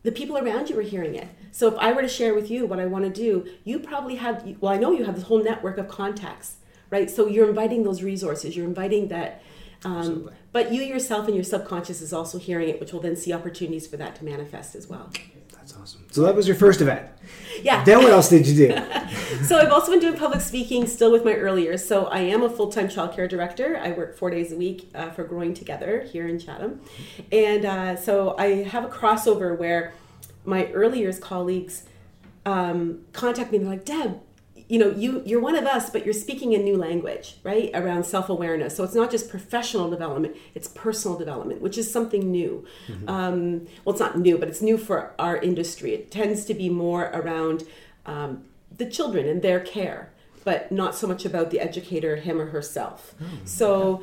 the 0.03 0.13
people 0.13 0.37
around 0.37 0.69
you 0.69 0.79
are 0.79 0.83
hearing 0.83 1.15
it. 1.15 1.29
So 1.51 1.69
if 1.69 1.75
I 1.79 1.93
were 1.93 2.03
to 2.03 2.09
share 2.09 2.35
with 2.35 2.51
you 2.51 2.67
what 2.67 2.79
I 2.79 2.87
want 2.87 3.05
to 3.05 3.11
do, 3.11 3.49
you 3.65 3.79
probably 3.79 4.17
have, 4.17 4.45
well, 4.61 4.73
I 4.73 4.77
know 4.77 4.93
you 4.93 5.05
have 5.05 5.15
this 5.15 5.25
whole 5.25 5.43
network 5.43 5.79
of 5.79 5.89
contacts, 5.89 6.57
right? 6.91 7.11
So 7.11 7.27
you're 7.27 7.49
inviting 7.49 7.83
those 7.83 8.03
resources, 8.03 8.57
you're 8.57 8.67
inviting 8.67 9.09
that. 9.09 9.43
Um, 9.85 10.31
but 10.53 10.73
you 10.73 10.81
yourself 10.81 11.27
and 11.27 11.35
your 11.35 11.45
subconscious 11.45 12.01
is 12.01 12.13
also 12.13 12.39
hearing 12.39 12.71
it, 12.71 12.81
which 12.81 12.93
will 12.93 13.01
then 13.01 13.17
see 13.17 13.35
opportunities 13.35 13.87
for 13.87 13.99
that 13.99 14.17
to 14.17 14.25
manifest 14.25 14.75
as 14.75 14.89
well. 14.89 15.11
That's 15.65 15.79
awesome. 15.79 16.05
So 16.11 16.21
that 16.23 16.35
was 16.35 16.47
your 16.47 16.57
first 16.57 16.83
event. 16.83 17.09
Yeah. 17.63 17.83
Then 17.85 18.03
what 18.03 18.13
else 18.13 18.29
did 18.29 18.47
you 18.47 18.69
do? 18.69 18.77
so 19.45 19.57
I've 19.57 19.73
also 19.73 19.91
been 19.91 20.01
doing 20.01 20.15
public 20.15 20.43
speaking 20.43 20.87
still 20.87 21.11
with 21.11 21.25
my 21.25 21.33
earlier. 21.33 21.79
So 21.79 22.05
I 22.05 22.19
am 22.21 22.43
a 22.43 22.51
full 22.51 22.71
time 22.71 22.89
childcare 22.89 23.27
director. 23.27 23.79
I 23.79 23.93
work 23.93 24.19
four 24.19 24.29
days 24.29 24.53
a 24.53 24.57
week 24.57 24.91
uh, 24.95 25.09
for 25.11 25.25
Growing 25.25 25.55
Together 25.55 26.03
here 26.03 26.29
in 26.29 26.39
Chatham. 26.39 26.83
And 27.33 27.65
uh, 27.65 27.97
so 27.97 28.37
I 28.37 28.65
have 28.65 28.85
a 28.85 28.89
crossover 28.89 29.57
where 29.57 29.95
my 30.45 30.67
earlier 30.67 31.11
colleagues 31.15 31.85
um, 32.45 33.01
contact 33.15 33.51
me 33.51 33.57
and 33.57 33.67
they're 33.67 33.75
like, 33.75 33.87
Deb, 33.87 34.21
you 34.69 34.79
know 34.79 34.91
you 34.91 35.23
you're 35.27 35.41
one 35.41 35.57
of 35.57 35.67
us 35.67 35.91
but 35.91 36.05
you're 36.05 36.15
speaking 36.15 36.55
a 36.55 36.59
new 36.59 36.77
language 36.77 37.37
right 37.43 37.71
around 37.75 38.05
self-awareness 38.05 38.75
so 38.75 38.83
it's 38.83 38.95
not 38.95 39.11
just 39.11 39.29
professional 39.29 39.91
development 39.91 40.35
it's 40.55 40.69
personal 40.69 41.19
development 41.19 41.61
which 41.61 41.77
is 41.77 41.91
something 41.91 42.31
new 42.31 42.65
mm-hmm. 42.87 43.09
um, 43.09 43.67
well 43.85 43.95
it's 43.95 44.01
not 44.01 44.19
new 44.19 44.39
but 44.39 44.49
it's 44.49 44.63
new 44.63 44.79
for 44.79 45.15
our 45.19 45.37
industry 45.37 45.93
it 45.93 46.11
tends 46.11 46.45
to 46.45 46.55
be 46.55 46.69
more 46.69 47.05
around 47.13 47.65
um, 48.07 48.45
the 48.77 48.87
children 48.89 49.27
and 49.29 49.43
their 49.43 49.61
care 49.61 50.11
but 50.45 50.71
not 50.71 50.95
so 50.95 51.07
much 51.07 51.25
about 51.25 51.51
the 51.51 51.61
educator 51.61 52.17
him 52.17 52.41
or 52.41 52.47
herself 52.47 53.15
mm-hmm. 53.23 53.45
so 53.45 54.03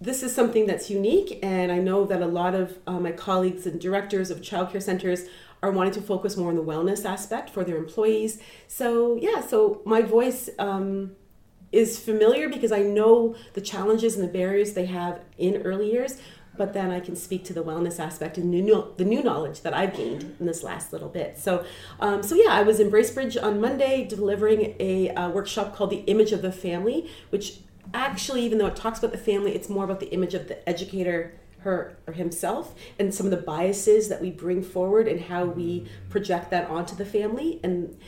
this 0.00 0.22
is 0.22 0.32
something 0.32 0.66
that's 0.66 0.88
unique 0.90 1.40
and 1.42 1.72
i 1.72 1.78
know 1.78 2.04
that 2.04 2.22
a 2.22 2.26
lot 2.26 2.54
of 2.54 2.78
uh, 2.86 3.00
my 3.00 3.10
colleagues 3.10 3.66
and 3.66 3.80
directors 3.80 4.30
of 4.30 4.40
childcare 4.40 4.82
centers 4.82 5.24
are 5.62 5.70
wanting 5.70 5.92
to 5.94 6.00
focus 6.00 6.36
more 6.36 6.50
on 6.50 6.56
the 6.56 6.62
wellness 6.62 7.04
aspect 7.04 7.50
for 7.50 7.64
their 7.64 7.76
employees. 7.76 8.40
So, 8.66 9.16
yeah, 9.20 9.40
so 9.40 9.82
my 9.84 10.02
voice 10.02 10.48
um, 10.58 11.12
is 11.72 11.98
familiar 11.98 12.48
because 12.48 12.72
I 12.72 12.80
know 12.80 13.34
the 13.54 13.60
challenges 13.60 14.16
and 14.16 14.24
the 14.24 14.32
barriers 14.32 14.72
they 14.72 14.86
have 14.86 15.20
in 15.36 15.62
early 15.62 15.92
years, 15.92 16.18
but 16.56 16.72
then 16.72 16.90
I 16.90 17.00
can 17.00 17.14
speak 17.16 17.44
to 17.44 17.52
the 17.52 17.62
wellness 17.62 18.00
aspect 18.00 18.36
and 18.36 18.50
new, 18.50 18.92
the 18.96 19.04
new 19.04 19.22
knowledge 19.22 19.62
that 19.62 19.74
I've 19.74 19.96
gained 19.96 20.36
in 20.40 20.46
this 20.46 20.62
last 20.62 20.92
little 20.92 21.08
bit. 21.08 21.38
So, 21.38 21.64
um, 22.00 22.22
so 22.22 22.34
yeah, 22.34 22.50
I 22.50 22.62
was 22.62 22.80
in 22.80 22.90
Bracebridge 22.90 23.40
on 23.40 23.60
Monday 23.60 24.04
delivering 24.04 24.74
a, 24.80 25.08
a 25.10 25.28
workshop 25.30 25.74
called 25.74 25.90
The 25.90 26.04
Image 26.06 26.32
of 26.32 26.42
the 26.42 26.52
Family, 26.52 27.08
which 27.30 27.60
actually, 27.94 28.42
even 28.44 28.58
though 28.58 28.66
it 28.66 28.76
talks 28.76 28.98
about 28.98 29.12
the 29.12 29.18
family, 29.18 29.54
it's 29.54 29.68
more 29.68 29.84
about 29.84 30.00
the 30.00 30.10
image 30.12 30.34
of 30.34 30.48
the 30.48 30.68
educator 30.68 31.38
her 31.60 31.96
or 32.06 32.12
himself 32.12 32.74
and 32.98 33.14
some 33.14 33.26
of 33.26 33.30
the 33.30 33.36
biases 33.36 34.08
that 34.08 34.20
we 34.20 34.30
bring 34.30 34.62
forward 34.62 35.08
and 35.08 35.22
how 35.22 35.44
we 35.44 35.86
project 36.08 36.50
that 36.50 36.68
onto 36.70 36.94
the 36.94 37.04
family. 37.04 37.60
And 37.62 37.98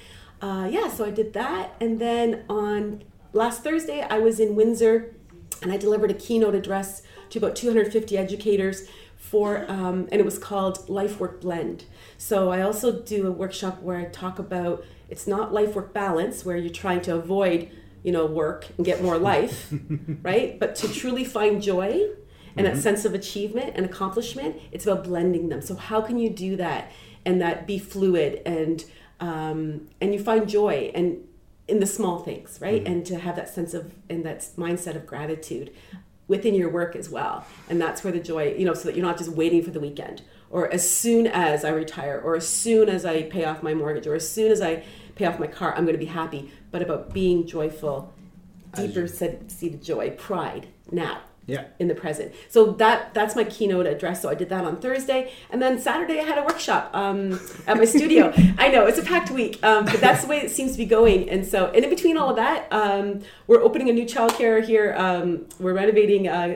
uh, 0.41 0.69
yeah 0.71 0.89
so 0.89 1.05
i 1.05 1.11
did 1.11 1.33
that. 1.35 1.75
And 1.81 1.99
then 1.99 2.45
on 2.49 3.05
last 3.33 3.63
thursday 3.63 4.03
i 4.03 4.19
was 4.19 4.41
in 4.41 4.57
windsor 4.57 5.15
and 5.63 5.73
i 5.73 5.77
delivered 5.77 6.11
a 6.11 6.15
keynote 6.15 6.55
address 6.55 7.03
to 7.31 7.39
about 7.39 7.55
250 7.55 8.19
educators 8.19 8.89
for 9.17 9.71
um, 9.71 10.09
and 10.11 10.21
it 10.21 10.25
was 10.25 10.39
called 10.39 10.89
life 10.89 11.21
work 11.21 11.41
blend. 11.41 11.85
So 12.19 12.51
i 12.51 12.63
also 12.63 13.01
do 13.01 13.27
a 13.27 13.31
workshop 13.31 13.83
where 13.83 13.99
i 13.99 14.05
talk 14.05 14.39
about 14.39 14.85
it's 15.09 15.27
not 15.27 15.53
life 15.53 15.75
work 15.75 15.93
balance 15.93 16.45
where 16.45 16.57
you're 16.57 16.73
trying 16.73 17.03
to 17.03 17.15
avoid 17.17 17.71
you 18.03 18.13
know 18.13 18.25
work 18.25 18.67
and 18.77 18.87
get 18.87 19.03
more 19.03 19.19
life 19.19 19.73
right? 20.23 20.59
But 20.59 20.75
to 20.77 20.89
truly 20.89 21.25
find 21.25 21.61
joy 21.61 22.09
and 22.57 22.67
mm-hmm. 22.67 22.75
that 22.75 22.83
sense 22.83 23.05
of 23.05 23.15
achievement 23.15 23.73
and 23.75 23.85
accomplishment 23.85 24.57
it's 24.73 24.87
about 24.87 25.05
blending 25.05 25.49
them. 25.49 25.61
So 25.61 25.75
how 25.75 26.01
can 26.01 26.19
you 26.19 26.31
do 26.31 26.57
that 26.57 26.91
and 27.25 27.41
that 27.41 27.67
be 27.67 27.79
fluid 27.79 28.43
and 28.47 28.85
um, 29.21 29.89
and 30.01 30.15
you 30.15 30.23
find 30.23 30.49
joy 30.49 30.91
and 30.95 31.27
in 31.69 31.81
the 31.81 31.87
small 31.87 32.19
things 32.21 32.59
right? 32.61 32.83
Mm-hmm. 32.83 32.93
and 32.93 33.07
to 33.07 33.19
have 33.19 33.37
that 33.37 33.49
sense 33.49 33.75
of 33.75 33.95
and 34.09 34.25
that 34.25 34.41
mindset 34.57 34.97
of 34.97 35.07
gratitude 35.07 35.73
within 36.29 36.55
your 36.55 36.71
work 36.71 36.95
as 36.95 37.11
well. 37.11 37.45
And 37.69 37.81
that's 37.81 38.05
where 38.05 38.13
the 38.13 38.21
joy 38.21 38.55
you 38.55 38.65
know 38.65 38.75
so 38.75 38.85
that 38.85 38.97
you're 38.97 39.07
not 39.07 39.19
just 39.19 39.31
waiting 39.31 39.63
for 39.63 39.71
the 39.71 39.81
weekend. 39.81 40.23
Or 40.49 40.73
as 40.73 40.89
soon 40.89 41.29
as 41.29 41.65
i 41.65 41.71
retire 41.71 42.21
or 42.25 42.35
as 42.35 42.49
soon 42.49 42.89
as 42.89 43.05
i 43.05 43.23
pay 43.23 43.45
off 43.45 43.63
my 43.63 43.75
mortgage 43.75 44.07
or 44.07 44.15
as 44.15 44.29
soon 44.29 44.51
as 44.51 44.61
i 44.61 44.83
pay 45.15 45.27
off 45.27 45.39
my 45.39 45.47
car 45.47 45.75
i'm 45.77 45.85
going 45.85 45.95
to 45.95 45.99
be 45.99 46.07
happy. 46.07 46.51
But 46.71 46.83
about 46.83 47.13
being 47.13 47.47
joyful 47.47 48.13
deeper 48.75 49.07
seated 49.07 49.83
joy 49.83 50.11
pride 50.11 50.69
now 50.91 51.21
yeah 51.51 51.65
in 51.79 51.89
the 51.89 51.95
present 51.95 52.33
so 52.49 52.73
that 52.73 53.13
that's 53.13 53.35
my 53.35 53.45
keynote 53.45 53.87
address 53.87 54.23
so 54.23 54.29
i 54.29 54.35
did 54.35 54.49
that 54.49 54.65
on 54.65 54.77
thursday 54.81 55.33
and 55.51 55.61
then 55.61 55.79
saturday 55.79 56.21
i 56.21 56.23
had 56.23 56.39
a 56.39 56.43
workshop 56.43 56.91
um, 56.95 57.39
at 57.67 57.77
my 57.77 57.85
studio 57.85 58.33
i 58.59 58.69
know 58.69 58.87
it's 58.87 58.99
a 58.99 59.03
packed 59.03 59.31
week 59.31 59.63
um, 59.65 59.85
but 59.85 60.01
that's 60.01 60.23
the 60.23 60.29
way 60.29 60.39
it 60.39 60.51
seems 60.51 60.73
to 60.73 60.79
be 60.79 60.85
going 60.87 61.29
and 61.29 61.45
so 61.47 61.67
and 61.67 61.85
in 61.85 61.91
between 61.91 62.17
all 62.17 62.31
of 62.31 62.37
that 62.37 62.73
um, 62.73 63.21
we're 63.47 63.63
opening 63.63 63.89
a 63.91 63.93
new 63.93 64.05
childcare 64.05 64.65
here 64.65 64.95
um, 64.97 65.47
we're 65.59 65.75
renovating 65.75 66.29
uh, 66.29 66.55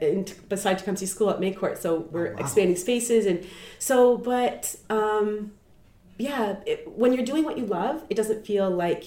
in, 0.00 0.24
beside 0.48 0.78
Tecumseh 0.78 1.08
School 1.08 1.30
at 1.30 1.40
Maycourt, 1.40 1.76
so 1.76 2.06
we're 2.12 2.28
oh, 2.28 2.32
wow. 2.34 2.38
expanding 2.38 2.76
spaces, 2.76 3.26
and 3.26 3.44
so. 3.80 4.16
But 4.16 4.76
um, 4.88 5.54
yeah, 6.18 6.56
it, 6.66 6.86
when 6.96 7.12
you're 7.12 7.24
doing 7.24 7.42
what 7.42 7.58
you 7.58 7.66
love, 7.66 8.04
it 8.08 8.14
doesn't 8.14 8.46
feel 8.46 8.70
like 8.70 9.04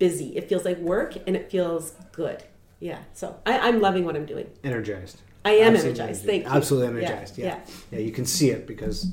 busy. 0.00 0.36
It 0.36 0.48
feels 0.48 0.64
like 0.64 0.78
work, 0.78 1.16
and 1.24 1.36
it 1.36 1.52
feels 1.52 1.92
good 2.10 2.42
yeah. 2.80 2.98
So 3.14 3.36
I, 3.46 3.68
am 3.68 3.80
loving 3.80 4.04
what 4.04 4.16
I'm 4.16 4.26
doing. 4.26 4.48
Energized. 4.64 5.20
I 5.44 5.52
am 5.52 5.74
Absolutely 5.74 6.00
energized. 6.00 6.24
Thank 6.24 6.44
you. 6.44 6.50
Absolutely 6.50 6.88
energized. 6.88 7.38
Yeah. 7.38 7.46
Yeah. 7.46 7.54
yeah. 7.54 7.98
yeah 7.98 7.98
you 7.98 8.12
can 8.12 8.26
see 8.26 8.50
it 8.50 8.66
because. 8.66 9.12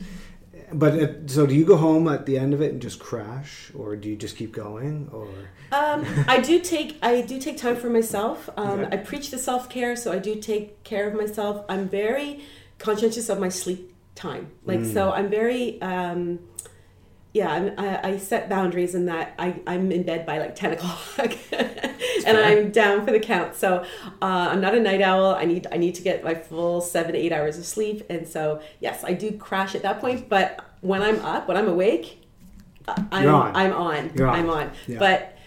But 0.73 0.95
it, 0.95 1.29
so, 1.29 1.45
do 1.45 1.53
you 1.53 1.63
go 1.63 1.77
home 1.77 2.07
at 2.07 2.25
the 2.25 2.39
end 2.39 2.53
of 2.53 2.61
it 2.61 2.71
and 2.71 2.81
just 2.81 2.99
crash, 2.99 3.71
or 3.75 3.95
do 3.95 4.09
you 4.09 4.15
just 4.15 4.35
keep 4.35 4.51
going, 4.51 5.09
or? 5.11 5.27
Um, 5.71 6.05
I 6.27 6.39
do 6.39 6.59
take 6.59 6.97
I 7.03 7.21
do 7.21 7.39
take 7.39 7.57
time 7.57 7.75
for 7.75 7.89
myself. 7.89 8.49
Um, 8.57 8.79
okay. 8.79 8.97
I 8.97 8.97
preach 8.97 9.29
the 9.29 9.37
self 9.37 9.69
care, 9.69 9.95
so 9.95 10.11
I 10.11 10.17
do 10.17 10.35
take 10.35 10.83
care 10.83 11.07
of 11.07 11.13
myself. 11.13 11.63
I'm 11.69 11.87
very 11.87 12.41
conscientious 12.79 13.29
of 13.29 13.39
my 13.39 13.49
sleep 13.49 13.93
time. 14.15 14.49
Like 14.65 14.79
mm. 14.79 14.93
so, 14.93 15.11
I'm 15.11 15.29
very. 15.29 15.79
Um, 15.81 16.39
yeah, 17.35 17.71
I, 17.77 18.11
I 18.11 18.17
set 18.17 18.47
boundaries 18.47 18.95
in 18.95 19.07
that 19.07 19.33
I, 19.37 19.59
I'm 19.67 19.91
in 19.91 20.03
bed 20.03 20.25
by 20.25 20.37
like 20.37 20.55
10 20.55 20.71
o'clock 20.71 21.35
and 21.51 22.37
I'm 22.37 22.71
down 22.71 23.05
for 23.05 23.11
the 23.11 23.19
count. 23.19 23.55
So 23.55 23.83
uh, 24.21 24.47
I'm 24.51 24.61
not 24.61 24.73
a 24.73 24.79
night 24.79 25.01
owl. 25.01 25.35
I 25.35 25.43
need 25.43 25.67
I 25.69 25.75
need 25.75 25.95
to 25.95 26.01
get 26.01 26.23
my 26.23 26.33
full 26.33 26.79
seven 26.79 27.13
eight 27.13 27.33
hours 27.33 27.57
of 27.57 27.65
sleep. 27.65 28.03
And 28.09 28.25
so, 28.25 28.61
yes, 28.79 29.03
I 29.03 29.11
do 29.11 29.33
crash 29.33 29.75
at 29.75 29.81
that 29.81 29.99
point. 29.99 30.29
But 30.29 30.63
when 30.79 31.01
I'm 31.01 31.19
up, 31.25 31.49
when 31.49 31.57
I'm 31.57 31.67
awake, 31.67 32.25
I'm 32.87 33.27
on. 33.27 33.53
I'm 33.53 33.73
on. 33.73 34.11
You're 34.15 34.29
on. 34.29 34.39
I'm 34.39 34.49
on. 34.49 34.71
Yeah. 34.87 34.99
But 34.99 35.37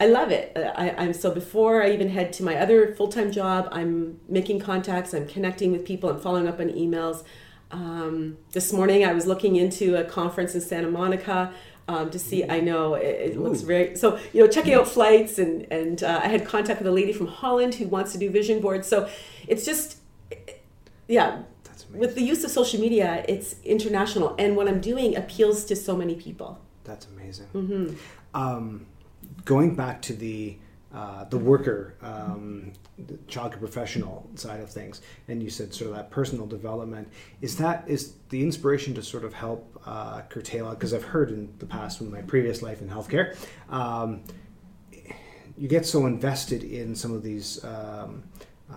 I 0.00 0.06
love 0.06 0.30
it. 0.30 0.56
I, 0.56 0.94
I'm 0.96 1.12
so 1.12 1.30
before 1.30 1.82
I 1.82 1.90
even 1.90 2.08
head 2.08 2.32
to 2.34 2.42
my 2.42 2.56
other 2.56 2.94
full 2.94 3.08
time 3.08 3.30
job, 3.30 3.68
I'm 3.70 4.18
making 4.30 4.60
contacts, 4.60 5.12
I'm 5.12 5.26
connecting 5.26 5.72
with 5.72 5.84
people, 5.84 6.08
I'm 6.08 6.20
following 6.20 6.48
up 6.48 6.58
on 6.58 6.70
emails. 6.70 7.22
Um, 7.70 8.38
this 8.52 8.72
morning 8.72 9.04
I 9.04 9.12
was 9.12 9.26
looking 9.26 9.56
into 9.56 9.96
a 9.96 10.04
conference 10.04 10.54
in 10.54 10.60
Santa 10.60 10.90
Monica 10.90 11.52
um, 11.86 12.10
to 12.10 12.18
see. 12.18 12.48
I 12.48 12.60
know 12.60 12.94
it, 12.94 13.32
it 13.32 13.38
looks 13.38 13.60
very 13.62 13.96
so. 13.96 14.18
You 14.32 14.42
know, 14.42 14.48
checking 14.48 14.74
out 14.74 14.88
flights 14.88 15.38
and 15.38 15.66
and 15.70 16.02
uh, 16.02 16.20
I 16.22 16.28
had 16.28 16.44
contact 16.44 16.80
with 16.80 16.86
a 16.86 16.92
lady 16.92 17.12
from 17.12 17.26
Holland 17.26 17.74
who 17.74 17.86
wants 17.86 18.12
to 18.12 18.18
do 18.18 18.30
vision 18.30 18.60
boards. 18.60 18.88
So 18.88 19.08
it's 19.46 19.64
just, 19.64 19.98
yeah. 21.06 21.42
That's 21.64 21.84
amazing. 21.84 22.00
With 22.00 22.14
the 22.14 22.22
use 22.22 22.44
of 22.44 22.50
social 22.50 22.80
media, 22.80 23.24
it's 23.28 23.56
international, 23.64 24.34
and 24.38 24.56
what 24.56 24.68
I'm 24.68 24.80
doing 24.80 25.16
appeals 25.16 25.64
to 25.66 25.76
so 25.76 25.96
many 25.96 26.14
people. 26.14 26.58
That's 26.84 27.06
amazing. 27.06 27.46
Mm-hmm. 27.54 27.94
Um, 28.34 28.86
going 29.44 29.74
back 29.74 30.02
to 30.02 30.12
the 30.14 30.56
uh, 30.92 31.24
the 31.24 31.38
worker, 31.38 31.94
um, 32.02 32.72
the 33.06 33.14
childcare 33.28 33.58
professional 33.58 34.28
side 34.34 34.60
of 34.60 34.70
things, 34.70 35.00
and 35.28 35.42
you 35.42 35.50
said 35.50 35.72
sort 35.72 35.90
of 35.90 35.96
that 35.96 36.10
personal 36.10 36.46
development. 36.46 37.08
Is 37.40 37.56
that 37.58 37.84
is 37.86 38.14
the 38.30 38.42
inspiration 38.42 38.94
to 38.94 39.02
sort 39.02 39.24
of 39.24 39.32
help 39.32 39.80
uh, 39.86 40.22
curtail? 40.22 40.70
Because 40.70 40.92
I've 40.92 41.04
heard 41.04 41.30
in 41.30 41.52
the 41.58 41.66
past, 41.66 42.00
in 42.00 42.10
my 42.10 42.22
previous 42.22 42.62
life 42.62 42.80
in 42.82 42.88
healthcare, 42.88 43.36
um, 43.70 44.22
you 45.56 45.68
get 45.68 45.86
so 45.86 46.06
invested 46.06 46.62
in 46.62 46.94
some 46.94 47.12
of 47.12 47.22
these. 47.22 47.64
Um, 47.64 48.24
uh, 48.70 48.74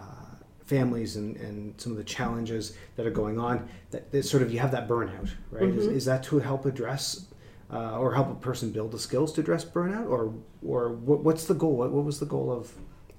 families 0.66 1.18
and, 1.18 1.36
and 1.36 1.82
some 1.82 1.92
of 1.92 1.98
the 1.98 2.04
challenges 2.04 2.78
that 2.96 3.06
are 3.06 3.12
going 3.12 3.38
on 3.38 3.68
that, 3.90 4.10
that 4.10 4.24
sort 4.24 4.42
of 4.42 4.54
you 4.54 4.58
have 4.58 4.72
that 4.72 4.88
burnout 4.88 5.30
right 5.52 5.64
is, 5.64 5.86
is 5.86 6.06
that 6.06 6.24
to 6.24 6.40
help 6.40 6.66
address 6.66 7.26
uh, 7.74 7.98
or 7.98 8.14
help 8.14 8.30
a 8.30 8.36
person 8.36 8.72
build 8.72 8.92
the 8.92 9.00
skills 9.00 9.32
to 9.34 9.42
address 9.42 9.64
burnout, 9.64 10.10
or 10.10 10.34
or 10.66 10.90
what, 10.90 11.24
what's 11.24 11.46
the 11.46 11.54
goal? 11.54 11.78
What, 11.78 11.92
what 11.92 12.04
was 12.04 12.20
the 12.20 12.26
goal 12.26 12.52
of, 12.52 12.72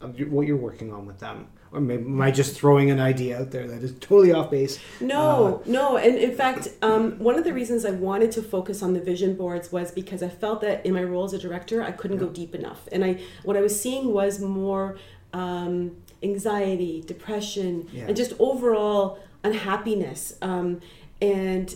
what 0.03 0.47
you're 0.47 0.57
working 0.57 0.93
on 0.93 1.07
with 1.07 1.19
them? 1.19 1.49
Or 1.73 1.81
maybe 1.81 2.05
am 2.05 2.21
I 2.21 2.31
just 2.31 2.55
throwing 2.55 2.91
an 2.91 3.01
idea 3.01 3.41
out 3.41 3.51
there 3.51 3.67
that 3.67 3.83
is 3.83 3.93
totally 3.99 4.33
off 4.33 4.51
base? 4.51 4.79
No, 5.01 5.63
no. 5.65 5.97
And 5.97 6.17
in 6.19 6.35
fact, 6.37 6.69
um, 6.83 7.19
one 7.19 7.37
of 7.39 7.45
the 7.45 7.55
reasons 7.55 7.87
I 7.87 7.93
wanted 7.93 8.31
to 8.33 8.43
focus 8.43 8.83
on 8.83 8.93
the 8.93 9.01
vision 9.01 9.35
boards 9.37 9.73
was 9.73 9.91
because 9.91 10.23
I 10.23 10.29
felt 10.29 10.61
that 10.61 10.85
in 10.85 10.93
my 10.93 11.03
role 11.03 11.25
as 11.25 11.33
a 11.33 11.39
director, 11.39 11.83
I 11.83 11.91
couldn't 11.93 12.19
go 12.19 12.29
deep 12.29 12.55
enough. 12.55 12.87
And 12.93 13.03
I, 13.03 13.21
what 13.45 13.57
I 13.57 13.63
was 13.63 13.81
seeing 13.81 14.13
was 14.13 14.39
more 14.39 14.99
um, 15.33 15.97
anxiety, 16.23 17.01
depression, 17.07 17.89
Yeah. 17.91 18.05
and 18.09 18.15
just 18.17 18.35
overall 18.39 19.19
unhappiness. 19.43 20.35
Um, 20.43 20.81
and 21.23 21.75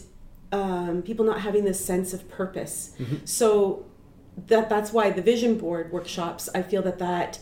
um, 0.52 1.02
people 1.02 1.24
not 1.24 1.40
having 1.40 1.64
this 1.64 1.82
sense 1.82 2.12
of 2.12 2.28
purpose. 2.28 2.94
So 3.24 3.86
that 4.46 4.68
that's 4.68 4.92
why 4.92 5.10
the 5.10 5.22
vision 5.22 5.56
board 5.56 5.90
workshops. 5.90 6.48
I 6.54 6.60
feel 6.62 6.82
that 6.82 6.98
that 6.98 7.38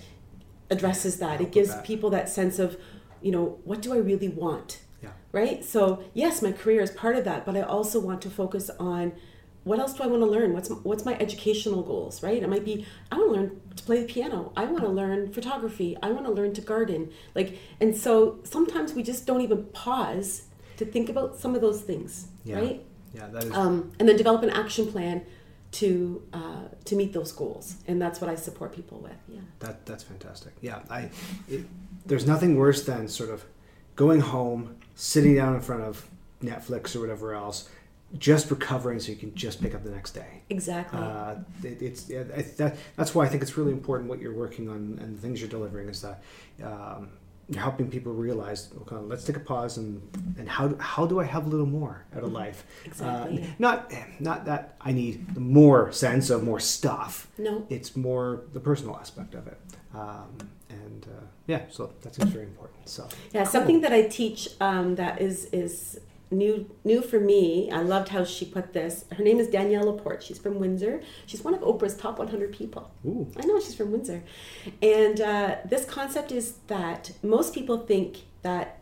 addresses 0.74 1.18
that. 1.18 1.40
It 1.40 1.50
gives 1.52 1.70
that. 1.70 1.84
people 1.84 2.10
that 2.10 2.28
sense 2.28 2.58
of, 2.58 2.76
you 3.22 3.32
know, 3.32 3.58
what 3.64 3.80
do 3.82 3.92
I 3.92 3.98
really 3.98 4.28
want? 4.28 4.80
Yeah. 5.02 5.10
Right. 5.32 5.64
So 5.64 6.02
yes, 6.14 6.42
my 6.42 6.52
career 6.52 6.80
is 6.82 6.90
part 6.90 7.16
of 7.16 7.24
that, 7.24 7.44
but 7.46 7.56
I 7.56 7.62
also 7.62 8.00
want 8.00 8.20
to 8.22 8.30
focus 8.30 8.70
on 8.78 9.12
what 9.64 9.78
else 9.78 9.94
do 9.94 10.02
I 10.02 10.06
want 10.06 10.22
to 10.22 10.26
learn? 10.26 10.52
What's 10.52 10.68
what's 10.68 11.04
my 11.06 11.14
educational 11.18 11.82
goals? 11.82 12.22
Right. 12.22 12.42
It 12.42 12.48
might 12.48 12.64
be 12.64 12.86
I 13.10 13.16
want 13.16 13.28
to 13.32 13.36
learn 13.38 13.60
to 13.76 13.82
play 13.84 14.00
the 14.02 14.06
piano. 14.12 14.52
I 14.56 14.64
want 14.66 14.84
to 14.84 14.90
learn 14.90 15.32
photography. 15.32 15.96
I 16.02 16.10
want 16.10 16.26
to 16.26 16.32
learn 16.32 16.52
to 16.54 16.60
garden. 16.60 17.10
Like, 17.34 17.58
and 17.80 17.96
so 17.96 18.40
sometimes 18.44 18.92
we 18.94 19.02
just 19.02 19.26
don't 19.26 19.40
even 19.40 19.64
pause 19.72 20.42
to 20.76 20.84
think 20.84 21.08
about 21.08 21.38
some 21.38 21.54
of 21.54 21.60
those 21.62 21.80
things. 21.82 22.28
Yeah. 22.44 22.56
Right 22.60 22.82
Yeah, 23.14 23.28
that 23.28 23.44
is. 23.44 23.52
um, 23.52 23.92
and 23.98 24.08
then 24.08 24.16
develop 24.16 24.42
an 24.42 24.50
action 24.50 24.86
plan 24.92 25.24
to 25.74 26.22
uh, 26.32 26.64
to 26.84 26.94
meet 26.94 27.12
those 27.12 27.32
goals 27.32 27.76
and 27.88 28.00
that's 28.00 28.20
what 28.20 28.30
i 28.30 28.36
support 28.36 28.72
people 28.74 28.98
with 28.98 29.20
yeah 29.28 29.40
That 29.58 29.84
that's 29.86 30.04
fantastic. 30.04 30.52
Yeah, 30.60 30.80
I. 30.90 31.10
It, 31.48 31.66
there's 32.06 32.26
nothing 32.26 32.56
worse 32.56 32.84
than 32.84 33.08
sort 33.08 33.30
of 33.30 33.44
going 33.96 34.20
home, 34.20 34.76
sitting 34.94 35.34
down 35.36 35.54
in 35.54 35.60
front 35.60 35.82
of 35.82 36.06
Netflix 36.42 36.94
or 36.94 37.00
whatever 37.00 37.34
else, 37.34 37.68
just 38.18 38.50
recovering 38.50 38.98
so 39.00 39.10
you 39.10 39.16
can 39.16 39.34
just 39.34 39.62
pick 39.62 39.74
up 39.74 39.82
the 39.82 39.90
next 39.90 40.12
day. 40.12 40.42
exactly 40.50 41.00
Uh, 41.00 41.36
it, 41.62 41.80
it's 41.82 42.08
yeah, 42.10 42.24
I, 42.36 42.42
that, 42.60 42.76
that's 42.96 43.14
why 43.14 43.24
I 43.24 43.28
think 43.28 43.42
it's 43.42 43.56
really 43.56 43.72
important 43.72 44.10
what 44.10 44.20
you're 44.20 44.34
working 44.34 44.68
on 44.68 44.98
and 45.02 45.16
the 45.16 45.20
things 45.20 45.40
you're 45.40 45.50
delivering 45.58 45.88
is 45.88 46.02
that 46.02 46.22
um, 46.62 47.08
helping 47.56 47.90
people 47.90 48.12
realize 48.12 48.70
okay, 48.82 48.96
let's 48.96 49.24
take 49.24 49.36
a 49.36 49.40
pause 49.40 49.76
and 49.76 50.00
and 50.38 50.48
how 50.48 50.68
do, 50.68 50.76
how 50.78 51.06
do 51.06 51.20
I 51.20 51.24
have 51.24 51.46
a 51.46 51.48
little 51.48 51.66
more 51.66 52.04
out 52.16 52.24
of 52.24 52.32
life? 52.32 52.64
Exactly. 52.84 53.42
Uh, 53.42 53.46
not 53.58 53.92
not 54.20 54.44
that 54.46 54.76
I 54.80 54.92
need 54.92 55.36
more 55.36 55.92
sense 55.92 56.30
of 56.30 56.42
more 56.42 56.60
stuff. 56.60 57.28
no 57.38 57.66
It's 57.68 57.96
more 57.96 58.42
the 58.52 58.60
personal 58.60 58.96
aspect 58.96 59.34
of 59.34 59.46
it. 59.46 59.58
Um, 59.94 60.36
and 60.70 61.06
uh, 61.06 61.24
yeah, 61.46 61.62
so 61.70 61.92
that's 62.02 62.16
very 62.18 62.44
important. 62.44 62.88
So 62.88 63.08
yeah 63.32 63.44
something 63.44 63.80
that 63.82 63.92
i 63.92 64.02
teach 64.02 64.48
um, 64.60 64.94
that 64.96 65.20
is 65.20 65.46
is 65.46 66.00
new 66.34 66.70
new 66.84 67.02
for 67.02 67.20
me. 67.20 67.70
I 67.70 67.82
loved 67.82 68.08
how 68.08 68.24
she 68.24 68.44
put 68.44 68.72
this. 68.72 69.04
Her 69.16 69.22
name 69.22 69.38
is 69.38 69.48
danielle 69.48 69.86
laporte. 69.86 70.22
She's 70.22 70.38
from 70.38 70.58
windsor. 70.58 71.02
She's 71.26 71.42
one 71.42 71.54
of 71.54 71.60
oprah's 71.60 71.96
top 71.96 72.18
100 72.18 72.52
people. 72.52 72.90
Ooh. 73.06 73.30
i 73.36 73.46
know 73.46 73.60
she's 73.60 73.74
from 73.74 73.92
windsor. 73.92 74.22
And 74.82 75.20
uh, 75.20 75.56
this 75.64 75.84
concept 75.84 76.32
is 76.32 76.54
that 76.66 77.12
most 77.22 77.54
people 77.54 77.78
think 77.78 78.18
that 78.42 78.80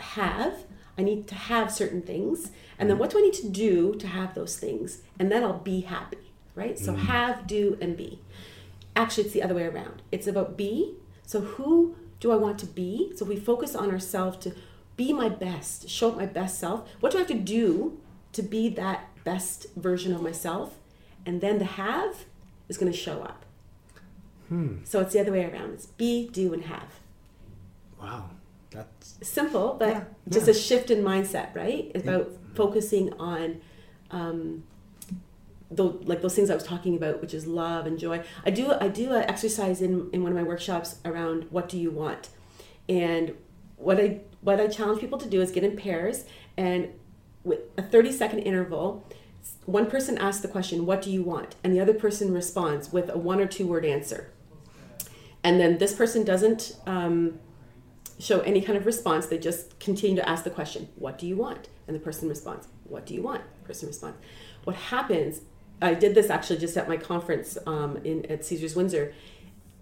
have 0.00 0.64
i 0.98 1.02
need 1.02 1.26
to 1.26 1.34
have 1.34 1.72
certain 1.72 2.02
things 2.02 2.50
and 2.78 2.90
then 2.90 2.98
what 2.98 3.08
do 3.10 3.18
i 3.18 3.22
need 3.22 3.32
to 3.32 3.48
do 3.48 3.94
to 3.94 4.06
have 4.06 4.34
those 4.34 4.56
things? 4.58 4.98
And 5.18 5.30
then 5.30 5.42
i'll 5.44 5.58
be 5.58 5.82
happy 5.82 6.18
right? 6.54 6.78
So 6.78 6.94
have 6.94 7.46
do 7.46 7.76
and 7.80 7.96
be. 7.96 8.20
Actually 8.96 9.24
it's 9.24 9.32
the 9.32 9.42
other 9.42 9.54
way 9.54 9.64
around. 9.64 10.02
It's 10.12 10.26
about 10.26 10.56
be. 10.56 10.94
So 11.26 11.40
who 11.40 11.96
do 12.20 12.30
i 12.30 12.36
want 12.36 12.58
to 12.60 12.66
be? 12.66 13.12
So 13.16 13.24
if 13.24 13.28
we 13.28 13.36
focus 13.36 13.74
on 13.74 13.90
ourselves 13.90 14.38
to 14.38 14.54
be 14.96 15.12
my 15.12 15.28
best 15.28 15.88
show 15.88 16.10
up 16.10 16.16
my 16.16 16.26
best 16.26 16.58
self. 16.58 16.88
What 17.00 17.12
do 17.12 17.18
i 17.18 17.20
have 17.20 17.28
to 17.28 17.34
do 17.34 18.00
to 18.32 18.42
be 18.42 18.68
that 18.70 19.08
best 19.24 19.66
version 19.76 20.14
of 20.14 20.22
myself? 20.22 20.78
And 21.26 21.40
then 21.40 21.58
the 21.58 21.64
have 21.64 22.24
is 22.68 22.76
going 22.78 22.90
to 22.92 22.96
show 22.98 23.22
up. 23.22 23.44
So 24.84 25.00
it's 25.00 25.12
the 25.12 25.18
other 25.20 25.32
way 25.32 25.44
around. 25.44 25.72
It's 25.72 25.86
be 25.86 26.28
do 26.28 26.54
and 26.54 26.62
have. 26.64 27.00
Wow, 28.00 28.30
that's 28.70 29.16
simple 29.22 29.74
but 29.78 29.88
Yeah, 29.88 30.04
just 30.28 30.46
yeah. 30.46 30.52
a 30.52 30.54
shift 30.54 30.90
in 30.92 31.02
mindset 31.02 31.52
right? 31.56 31.90
It's 31.92 32.04
about 32.06 32.30
focusing 32.54 33.12
on 33.14 33.60
um, 34.12 34.62
tho- 35.72 35.98
like 36.04 36.22
those 36.22 36.36
things 36.36 36.50
I 36.50 36.54
was 36.54 36.62
talking 36.62 36.94
about, 36.94 37.20
which 37.20 37.34
is 37.34 37.48
love 37.48 37.86
and 37.86 37.98
joy. 37.98 38.22
I 38.46 38.50
do 38.50 38.72
I 38.80 38.86
do 38.88 39.12
an 39.12 39.24
exercise 39.24 39.82
in, 39.82 40.08
in 40.12 40.22
one 40.22 40.30
of 40.30 40.36
my 40.38 40.44
workshops 40.44 41.00
around 41.04 41.46
what 41.50 41.68
do 41.68 41.76
you 41.76 41.90
want, 41.90 42.28
and 42.88 43.34
what 43.84 44.00
I 44.00 44.20
what 44.40 44.60
I 44.60 44.66
challenge 44.66 45.00
people 45.00 45.18
to 45.18 45.28
do 45.28 45.40
is 45.40 45.50
get 45.50 45.64
in 45.64 45.76
pairs 45.76 46.24
and 46.56 46.88
with 47.42 47.60
a 47.76 47.82
thirty 47.82 48.12
second 48.12 48.40
interval. 48.40 49.06
One 49.66 49.90
person 49.90 50.16
asks 50.18 50.40
the 50.40 50.48
question, 50.48 50.86
"What 50.86 51.02
do 51.02 51.10
you 51.10 51.22
want?" 51.22 51.56
and 51.62 51.74
the 51.74 51.80
other 51.80 51.94
person 51.94 52.32
responds 52.32 52.92
with 52.92 53.08
a 53.10 53.18
one 53.18 53.40
or 53.40 53.46
two 53.46 53.66
word 53.66 53.84
answer. 53.84 54.30
And 55.42 55.60
then 55.60 55.78
this 55.78 55.94
person 55.94 56.24
doesn't 56.24 56.76
um, 56.86 57.38
show 58.18 58.40
any 58.40 58.62
kind 58.62 58.78
of 58.78 58.86
response. 58.86 59.26
They 59.26 59.38
just 59.38 59.78
continue 59.78 60.16
to 60.16 60.28
ask 60.28 60.44
the 60.44 60.50
question, 60.50 60.88
"What 60.96 61.18
do 61.18 61.26
you 61.26 61.36
want?" 61.36 61.68
And 61.86 61.94
the 61.94 62.00
person 62.00 62.28
responds, 62.28 62.68
"What 62.84 63.04
do 63.06 63.14
you 63.14 63.22
want?" 63.22 63.42
person 63.64 63.88
responds. 63.88 64.18
What 64.64 64.76
happens? 64.76 65.40
I 65.82 65.94
did 65.94 66.14
this 66.14 66.30
actually 66.30 66.58
just 66.58 66.76
at 66.76 66.88
my 66.88 66.96
conference 66.96 67.58
um, 67.66 67.98
in 67.98 68.24
at 68.26 68.44
Caesars 68.44 68.76
Windsor. 68.76 69.12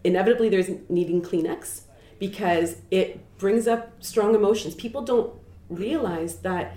Inevitably, 0.05 0.49
there's 0.49 0.71
needing 0.89 1.23
Kleenex 1.23 1.83
because 2.23 2.77
it 2.93 3.37
brings 3.37 3.67
up 3.67 4.01
strong 4.01 4.37
emotions. 4.37 4.77
People 4.77 5.03
don't 5.03 5.35
realize 5.69 6.37
that 6.37 6.77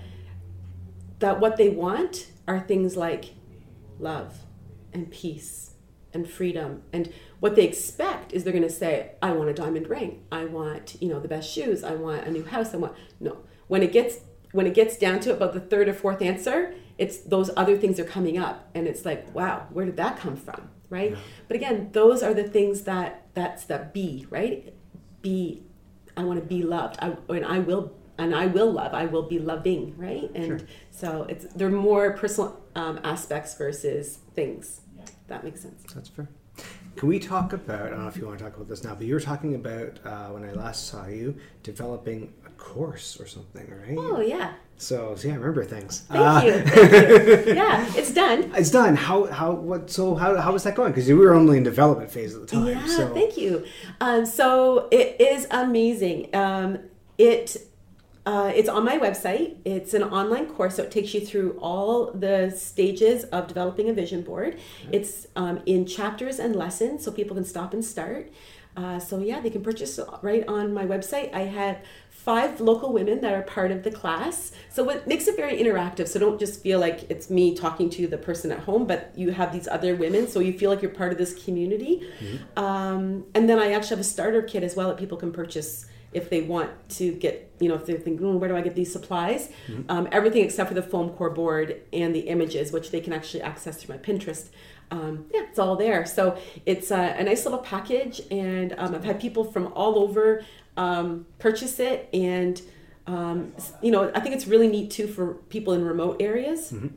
that 1.20 1.38
what 1.38 1.56
they 1.56 1.68
want 1.68 2.26
are 2.48 2.58
things 2.58 2.96
like 2.96 3.26
love 4.00 4.40
and 4.92 5.08
peace 5.08 5.74
and 6.12 6.28
freedom. 6.28 6.82
And 6.92 7.12
what 7.38 7.54
they 7.54 7.62
expect 7.62 8.32
is 8.32 8.42
they're 8.42 8.52
going 8.52 8.64
to 8.64 8.68
say 8.68 9.12
i 9.22 9.30
want 9.30 9.48
a 9.48 9.54
diamond 9.54 9.88
ring. 9.88 10.24
I 10.32 10.46
want 10.46 11.00
you 11.00 11.08
know 11.08 11.20
the 11.20 11.28
best 11.28 11.48
shoes. 11.48 11.84
I 11.84 11.94
want 11.94 12.26
a 12.26 12.30
new 12.32 12.44
house. 12.44 12.74
I 12.74 12.78
want 12.78 12.94
no. 13.20 13.38
When 13.68 13.84
it 13.84 13.92
gets 13.92 14.18
when 14.50 14.66
it 14.66 14.74
gets 14.74 14.96
down 14.96 15.20
to 15.20 15.32
about 15.32 15.52
the 15.52 15.60
third 15.60 15.88
or 15.88 15.94
fourth 15.94 16.22
answer 16.22 16.74
it's 16.98 17.18
those 17.18 17.50
other 17.56 17.76
things 17.76 18.00
are 18.00 18.04
coming 18.04 18.36
up. 18.36 18.68
And 18.74 18.88
it's 18.88 19.04
like 19.04 19.32
wow 19.32 19.68
where 19.70 19.86
did 19.86 19.96
that 19.98 20.18
come 20.18 20.34
from? 20.34 20.70
Right? 20.90 21.16
But 21.46 21.54
again 21.54 21.90
those 21.92 22.24
are 22.24 22.34
the 22.34 22.48
things 22.48 22.82
that 22.82 23.28
that's 23.34 23.62
that 23.66 23.94
b 23.94 24.26
right 24.28 24.74
be 25.28 25.38
i 26.20 26.22
want 26.28 26.38
to 26.42 26.46
be 26.56 26.60
loved. 26.76 26.94
I, 27.06 27.08
and 27.36 27.44
i 27.56 27.58
will 27.68 27.84
and 28.22 28.30
i 28.34 28.46
will 28.56 28.70
love. 28.80 28.92
I 29.02 29.04
will 29.12 29.26
be 29.34 29.38
loving 29.52 29.80
right? 30.06 30.28
And 30.38 30.46
Sure. 30.46 30.60
so 31.00 31.08
it's 31.32 31.44
they're 31.56 31.78
more 31.90 32.06
personal 32.22 32.48
um, 32.80 32.96
aspects 33.14 33.50
versus 33.62 34.04
things. 34.38 34.64
That 35.30 35.40
makes 35.46 35.60
sense. 35.66 35.80
That's 35.94 36.08
fair. 36.16 36.28
Can 36.96 37.08
we 37.08 37.18
talk 37.18 37.52
about? 37.52 37.86
I 37.86 37.90
don't 37.90 38.02
know 38.02 38.08
if 38.08 38.16
you 38.16 38.26
want 38.26 38.38
to 38.38 38.44
talk 38.44 38.56
about 38.56 38.68
this 38.68 38.82
now, 38.82 38.94
but 38.94 39.06
you 39.06 39.14
were 39.14 39.20
talking 39.20 39.54
about 39.54 39.98
uh, 40.04 40.28
when 40.28 40.44
I 40.48 40.52
last 40.52 40.88
saw 40.88 41.06
you 41.06 41.36
developing 41.62 42.32
a 42.46 42.50
course 42.50 43.20
or 43.20 43.26
something, 43.26 43.66
right? 43.86 43.96
oh 43.98 44.20
yeah 44.20 44.54
So, 44.78 45.14
so 45.16 45.28
yeah, 45.28 45.34
I 45.34 45.36
remember 45.36 45.64
things. 45.64 46.00
thank 46.08 46.20
Uh, 46.24 46.42
you 46.46 46.52
thank 46.62 47.46
you 47.46 47.54
yeah 47.54 47.86
it's 47.96 48.12
done 48.12 48.50
It's 48.56 48.70
done. 48.70 48.96
How 48.96 49.26
how 49.26 49.52
what? 49.52 49.90
So 49.90 50.14
how 50.14 50.36
how 50.40 50.52
was 50.52 50.62
that 50.64 50.74
going? 50.74 50.92
Because 50.92 51.06
we 51.06 51.14
were 51.14 51.34
only 51.34 51.58
in 51.58 51.64
development 51.64 52.10
phase 52.10 52.34
at 52.34 52.40
the 52.40 52.46
time. 52.46 52.66
Yeah, 52.66 52.86
so. 52.86 53.12
thank 53.14 53.36
you. 53.36 53.64
Um, 54.00 54.24
so 54.24 54.88
it 54.90 55.20
is 55.20 55.46
amazing. 55.50 56.34
Um, 56.34 56.78
it 57.18 57.56
Uh, 58.26 58.52
it's 58.54 58.68
on 58.68 58.84
my 58.84 58.98
website. 58.98 59.56
It's 59.64 59.94
an 59.94 60.02
online 60.02 60.46
course, 60.46 60.74
so 60.76 60.82
it 60.82 60.90
takes 60.90 61.14
you 61.14 61.20
through 61.20 61.56
all 61.60 62.10
the 62.10 62.50
stages 62.50 63.22
of 63.24 63.46
developing 63.46 63.88
a 63.88 63.92
vision 63.92 64.22
board. 64.22 64.58
It's 64.90 65.28
um, 65.36 65.62
in 65.64 65.86
chapters 65.86 66.40
and 66.40 66.56
lessons, 66.56 67.04
so 67.04 67.12
people 67.12 67.36
can 67.36 67.44
stop 67.44 67.72
and 67.72 67.84
start. 67.84 68.32
Uh, 68.76 68.98
so 68.98 69.20
yeah, 69.20 69.40
they 69.40 69.48
can 69.48 69.62
purchase 69.62 69.98
right 70.20 70.46
on 70.48 70.74
my 70.74 70.84
website. 70.84 71.32
I 71.32 71.42
have 71.42 71.78
five 72.10 72.60
local 72.60 72.92
women 72.92 73.20
that 73.20 73.32
are 73.32 73.42
part 73.42 73.70
of 73.70 73.84
the 73.84 73.90
class. 73.90 74.52
So 74.70 74.90
it 74.90 75.06
makes 75.06 75.28
it 75.28 75.36
very 75.36 75.56
interactive. 75.56 76.08
So 76.08 76.18
don't 76.18 76.38
just 76.38 76.60
feel 76.60 76.78
like 76.80 77.08
it's 77.08 77.30
me 77.30 77.54
talking 77.54 77.88
to 77.90 78.06
the 78.06 78.18
person 78.18 78.50
at 78.50 78.58
home, 78.58 78.86
but 78.86 79.12
you 79.16 79.30
have 79.30 79.52
these 79.52 79.68
other 79.68 79.94
women, 79.94 80.26
so 80.28 80.40
you 80.40 80.52
feel 80.52 80.68
like 80.68 80.82
you're 80.82 80.90
part 80.90 81.12
of 81.12 81.18
this 81.18 81.42
community. 81.44 82.02
Mm-hmm. 82.20 82.58
Um, 82.62 83.24
and 83.34 83.48
then 83.48 83.58
I 83.58 83.72
actually 83.72 83.96
have 83.96 84.00
a 84.00 84.04
starter 84.04 84.42
kit 84.42 84.62
as 84.62 84.74
well 84.76 84.88
that 84.88 84.98
people 84.98 85.16
can 85.16 85.32
purchase 85.32 85.86
if 86.16 86.30
they 86.30 86.40
want 86.40 86.70
to 86.88 87.12
get, 87.12 87.52
you 87.60 87.68
know, 87.68 87.74
if 87.74 87.84
they're 87.84 87.98
thinking, 87.98 88.26
oh, 88.26 88.36
where 88.36 88.48
do 88.48 88.56
I 88.56 88.62
get 88.62 88.74
these 88.74 88.90
supplies? 88.90 89.50
Mm-hmm. 89.68 89.90
Um, 89.90 90.08
everything 90.10 90.42
except 90.42 90.68
for 90.68 90.74
the 90.74 90.82
foam 90.82 91.10
core 91.10 91.30
board 91.30 91.82
and 91.92 92.14
the 92.14 92.20
images, 92.20 92.72
which 92.72 92.90
they 92.90 93.00
can 93.00 93.12
actually 93.12 93.42
access 93.42 93.76
through 93.76 93.96
my 93.96 94.00
Pinterest. 94.00 94.48
Um, 94.90 95.26
yeah, 95.34 95.42
it's 95.42 95.58
all 95.58 95.76
there. 95.76 96.06
So 96.06 96.38
it's 96.64 96.90
a, 96.90 97.16
a 97.18 97.22
nice 97.24 97.44
little 97.44 97.58
package, 97.58 98.22
and 98.30 98.74
um, 98.78 98.94
I've 98.94 99.04
had 99.04 99.20
people 99.20 99.44
from 99.44 99.72
all 99.74 99.98
over 99.98 100.42
um, 100.78 101.26
purchase 101.38 101.78
it, 101.78 102.08
and 102.14 102.60
um, 103.06 103.52
you 103.82 103.90
know, 103.90 104.10
I 104.14 104.20
think 104.20 104.34
it's 104.34 104.46
really 104.46 104.68
neat 104.68 104.90
too 104.90 105.06
for 105.06 105.34
people 105.48 105.74
in 105.74 105.84
remote 105.84 106.16
areas. 106.20 106.72
Mm-hmm. 106.72 106.88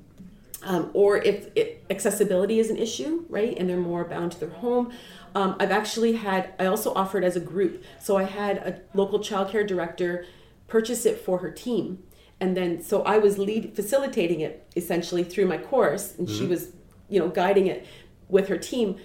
Um, 0.62 0.92
or 0.94 1.18
if 1.18 1.48
it, 1.56 1.86
accessibility 1.90 2.60
is 2.60 2.70
an 2.70 2.78
issue, 2.78 3.26
right, 3.30 3.58
and 3.58 3.70
they're 3.70 3.78
more 3.78 4.04
bound 4.04 4.34
to 4.34 4.40
their 4.42 4.50
home, 4.50 4.92
um, 5.36 5.55
I've 5.59 5.71
actually 5.71 6.13
had, 6.13 6.53
I 6.59 6.65
also 6.65 6.93
offered 6.93 7.24
as 7.24 7.36
a 7.36 7.39
group. 7.39 7.83
So 8.00 8.17
I 8.17 8.24
had 8.24 8.57
a 8.57 8.81
local 8.93 9.19
childcare 9.19 9.67
director 9.67 10.25
purchase 10.67 11.05
it 11.05 11.19
for 11.19 11.39
her 11.39 11.51
team. 11.51 12.03
And 12.39 12.55
then, 12.55 12.81
so 12.81 13.03
I 13.03 13.17
was 13.17 13.38
lead 13.38 13.75
facilitating 13.75 14.39
it 14.39 14.65
essentially 14.75 15.24
through 15.24 15.48
my 15.48 15.57
course, 15.57 16.15
and 16.17 16.27
mm-hmm. 16.27 16.38
she 16.38 16.45
was, 16.45 16.71
you 17.09 17.19
know, 17.19 17.27
guiding 17.27 17.67
it 17.67 17.86
with 18.29 18.48
her 18.48 18.57
team. 18.57 18.98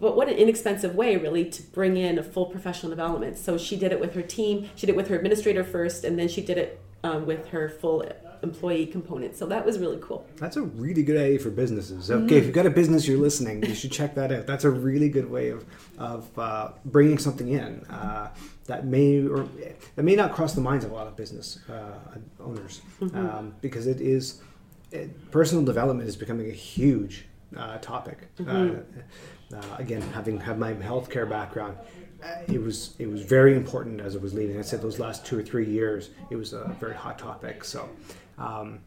But 0.00 0.16
what 0.16 0.28
an 0.28 0.36
inexpensive 0.36 0.94
way, 0.94 1.16
really, 1.16 1.44
to 1.50 1.62
bring 1.62 1.96
in 1.96 2.18
a 2.18 2.22
full 2.22 2.46
professional 2.46 2.90
development. 2.90 3.38
So 3.38 3.58
she 3.58 3.76
did 3.76 3.92
it 3.92 4.00
with 4.00 4.14
her 4.14 4.22
team. 4.22 4.70
She 4.74 4.86
did 4.86 4.94
it 4.94 4.96
with 4.96 5.08
her 5.08 5.16
administrator 5.16 5.62
first, 5.62 6.04
and 6.04 6.18
then 6.18 6.26
she 6.26 6.40
did 6.40 6.58
it 6.58 6.80
um, 7.04 7.26
with 7.26 7.48
her 7.48 7.68
full 7.68 8.02
employee 8.42 8.86
component. 8.86 9.36
So 9.36 9.46
that 9.46 9.64
was 9.64 9.78
really 9.78 9.98
cool. 10.00 10.26
That's 10.36 10.56
a 10.56 10.62
really 10.62 11.02
good 11.02 11.16
idea 11.16 11.38
for 11.38 11.50
businesses. 11.50 12.10
Okay, 12.10 12.20
mm-hmm. 12.20 12.34
if 12.34 12.44
you've 12.44 12.54
got 12.54 12.66
a 12.66 12.70
business 12.70 13.06
you're 13.06 13.18
listening, 13.18 13.64
you 13.64 13.74
should 13.74 13.92
check 13.92 14.14
that 14.14 14.32
out. 14.32 14.46
That's 14.46 14.64
a 14.64 14.70
really 14.70 15.08
good 15.08 15.30
way 15.30 15.50
of 15.50 15.64
of 15.98 16.38
uh, 16.38 16.70
bringing 16.84 17.18
something 17.18 17.48
in 17.48 17.84
uh, 17.84 18.30
that 18.66 18.86
may 18.86 19.26
or 19.26 19.48
that 19.96 20.02
may 20.02 20.16
not 20.16 20.32
cross 20.32 20.54
the 20.54 20.60
minds 20.60 20.84
of 20.84 20.90
a 20.90 20.94
lot 20.94 21.06
of 21.06 21.16
business 21.16 21.58
uh, 21.68 22.18
owners 22.40 22.80
mm-hmm. 23.00 23.16
um, 23.16 23.54
because 23.60 23.86
it 23.86 24.00
is 24.00 24.40
it, 24.92 25.30
personal 25.30 25.64
development 25.64 26.08
is 26.08 26.16
becoming 26.16 26.50
a 26.50 26.54
huge 26.54 27.26
uh, 27.56 27.78
topic. 27.78 28.28
Mm-hmm. 28.38 28.98
Uh, 29.52 29.60
again, 29.78 30.00
having 30.12 30.38
had 30.38 30.58
my 30.58 30.72
healthcare 30.74 31.28
background 31.28 31.76
it 32.48 32.62
was 32.62 32.94
it 32.98 33.10
was 33.10 33.22
very 33.22 33.56
important 33.56 34.00
as 34.00 34.14
it 34.14 34.22
was 34.22 34.34
leading. 34.34 34.58
I 34.58 34.62
said 34.62 34.82
those 34.82 34.98
last 34.98 35.24
two 35.24 35.38
or 35.38 35.42
three 35.42 35.66
years, 35.66 36.10
it 36.30 36.36
was 36.36 36.52
a 36.52 36.76
very 36.80 36.94
hot 36.94 37.18
topic. 37.18 37.64
So, 37.64 37.88
um, 38.40 38.80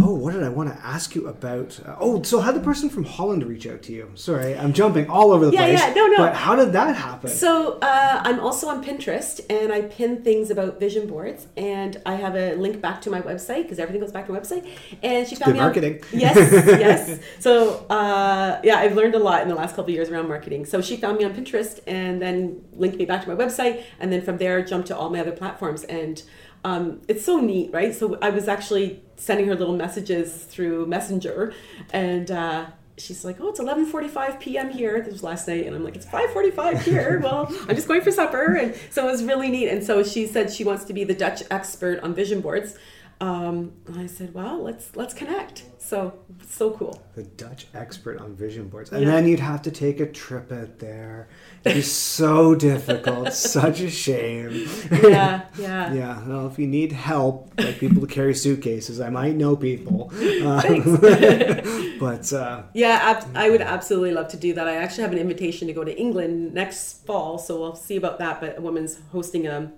Oh, 0.00 0.14
what 0.14 0.32
did 0.32 0.44
I 0.44 0.48
want 0.48 0.72
to 0.72 0.86
ask 0.86 1.16
you 1.16 1.26
about? 1.26 1.78
Uh, 1.84 1.96
oh, 1.98 2.22
so 2.22 2.40
how 2.40 2.52
did 2.52 2.60
the 2.60 2.64
person 2.64 2.88
from 2.88 3.04
Holland 3.04 3.44
reach 3.44 3.66
out 3.66 3.82
to 3.82 3.92
you? 3.92 4.10
Sorry, 4.14 4.56
I'm 4.56 4.72
jumping 4.72 5.10
all 5.10 5.32
over 5.32 5.46
the 5.46 5.52
yeah, 5.52 5.66
place. 5.66 5.80
Yeah, 5.80 5.92
no, 5.94 6.06
no. 6.06 6.16
But 6.18 6.36
how 6.36 6.54
did 6.54 6.72
that 6.72 6.94
happen? 6.94 7.28
So 7.30 7.78
uh, 7.80 8.22
I'm 8.24 8.38
also 8.38 8.68
on 8.68 8.84
Pinterest, 8.84 9.40
and 9.50 9.72
I 9.72 9.82
pin 9.82 10.22
things 10.22 10.50
about 10.50 10.78
vision 10.78 11.08
boards, 11.08 11.48
and 11.56 12.00
I 12.06 12.14
have 12.14 12.36
a 12.36 12.54
link 12.54 12.80
back 12.80 13.00
to 13.02 13.10
my 13.10 13.20
website 13.20 13.62
because 13.62 13.80
everything 13.80 14.00
goes 14.00 14.12
back 14.12 14.26
to 14.26 14.32
my 14.32 14.38
website. 14.38 14.70
And 15.02 15.26
she 15.26 15.34
found 15.34 15.46
Good 15.46 15.54
me 15.54 15.60
marketing. 15.60 15.94
On, 15.94 16.08
yes, 16.20 16.36
yes. 16.36 17.20
So 17.40 17.84
uh, 17.90 18.60
yeah, 18.62 18.76
I've 18.76 18.94
learned 18.94 19.16
a 19.16 19.18
lot 19.18 19.42
in 19.42 19.48
the 19.48 19.56
last 19.56 19.70
couple 19.70 19.86
of 19.86 19.90
years 19.90 20.10
around 20.10 20.28
marketing. 20.28 20.64
So 20.64 20.80
she 20.80 20.96
found 20.96 21.18
me 21.18 21.24
on 21.24 21.34
Pinterest, 21.34 21.80
and 21.88 22.22
then 22.22 22.64
linked 22.72 22.98
me 22.98 23.04
back 23.04 23.24
to 23.24 23.28
my 23.28 23.34
website, 23.34 23.82
and 23.98 24.12
then 24.12 24.22
from 24.22 24.38
there 24.38 24.64
jumped 24.64 24.86
to 24.88 24.96
all 24.96 25.10
my 25.10 25.18
other 25.18 25.32
platforms 25.32 25.82
and 25.84 26.22
um, 26.68 27.00
it's 27.08 27.24
so 27.24 27.40
neat, 27.40 27.72
right? 27.72 27.94
So 27.94 28.18
I 28.20 28.28
was 28.28 28.46
actually 28.46 29.02
sending 29.16 29.46
her 29.46 29.54
little 29.54 29.76
messages 29.76 30.44
through 30.44 30.86
Messenger, 30.86 31.54
and 31.94 32.30
uh, 32.30 32.66
she's 32.98 33.24
like, 33.24 33.40
"Oh, 33.40 33.48
it's 33.48 33.60
11:45 33.60 34.38
p.m. 34.38 34.70
here." 34.70 35.00
This 35.00 35.14
was 35.14 35.22
last 35.22 35.48
night, 35.48 35.66
and 35.66 35.74
I'm 35.74 35.82
like, 35.82 35.96
"It's 35.96 36.04
5:45 36.04 36.82
here." 36.82 37.20
well, 37.24 37.46
I'm 37.68 37.74
just 37.74 37.88
going 37.88 38.02
for 38.02 38.10
supper, 38.10 38.54
and 38.54 38.74
so 38.90 39.08
it 39.08 39.10
was 39.10 39.24
really 39.24 39.48
neat. 39.48 39.68
And 39.68 39.82
so 39.82 40.02
she 40.04 40.26
said 40.26 40.52
she 40.52 40.62
wants 40.62 40.84
to 40.84 40.92
be 40.92 41.04
the 41.04 41.14
Dutch 41.14 41.42
expert 41.50 42.00
on 42.00 42.14
vision 42.14 42.42
boards. 42.42 42.76
Um, 43.20 43.72
I 43.96 44.06
said, 44.06 44.32
"Well, 44.32 44.62
let's 44.62 44.94
let's 44.94 45.12
connect." 45.12 45.64
So 45.78 46.14
so 46.46 46.70
cool. 46.70 47.02
The 47.16 47.24
Dutch 47.24 47.66
expert 47.74 48.20
on 48.20 48.36
vision 48.36 48.68
boards, 48.68 48.92
and 48.92 49.02
yeah. 49.02 49.10
then 49.10 49.26
you'd 49.26 49.40
have 49.40 49.62
to 49.62 49.72
take 49.72 49.98
a 49.98 50.06
trip 50.06 50.52
out 50.52 50.78
there. 50.78 51.28
It's 51.64 51.90
so 51.90 52.54
difficult. 52.54 53.32
Such 53.32 53.80
a 53.80 53.90
shame. 53.90 54.68
Yeah, 54.92 55.46
yeah, 55.58 55.92
yeah. 55.94 56.28
Well, 56.28 56.46
if 56.46 56.60
you 56.60 56.68
need 56.68 56.92
help, 56.92 57.52
like 57.58 57.80
people 57.80 58.00
to 58.02 58.06
carry 58.06 58.34
suitcases, 58.34 59.00
I 59.00 59.10
might 59.10 59.34
know 59.34 59.56
people. 59.56 60.12
Um, 60.38 61.98
but 61.98 62.32
uh, 62.32 62.62
yeah, 62.72 63.00
ab- 63.02 63.36
I 63.36 63.50
would 63.50 63.60
absolutely 63.60 64.12
love 64.12 64.28
to 64.28 64.36
do 64.36 64.54
that. 64.54 64.68
I 64.68 64.76
actually 64.76 65.02
have 65.02 65.12
an 65.12 65.18
invitation 65.18 65.66
to 65.66 65.74
go 65.74 65.84
to 65.84 65.98
England 65.98 66.54
next 66.54 67.04
fall, 67.06 67.38
so 67.38 67.58
we'll 67.58 67.74
see 67.74 67.96
about 67.96 68.18
that. 68.18 68.40
But 68.40 68.58
a 68.58 68.60
woman's 68.60 68.98
hosting 69.10 69.46
a 69.46 69.72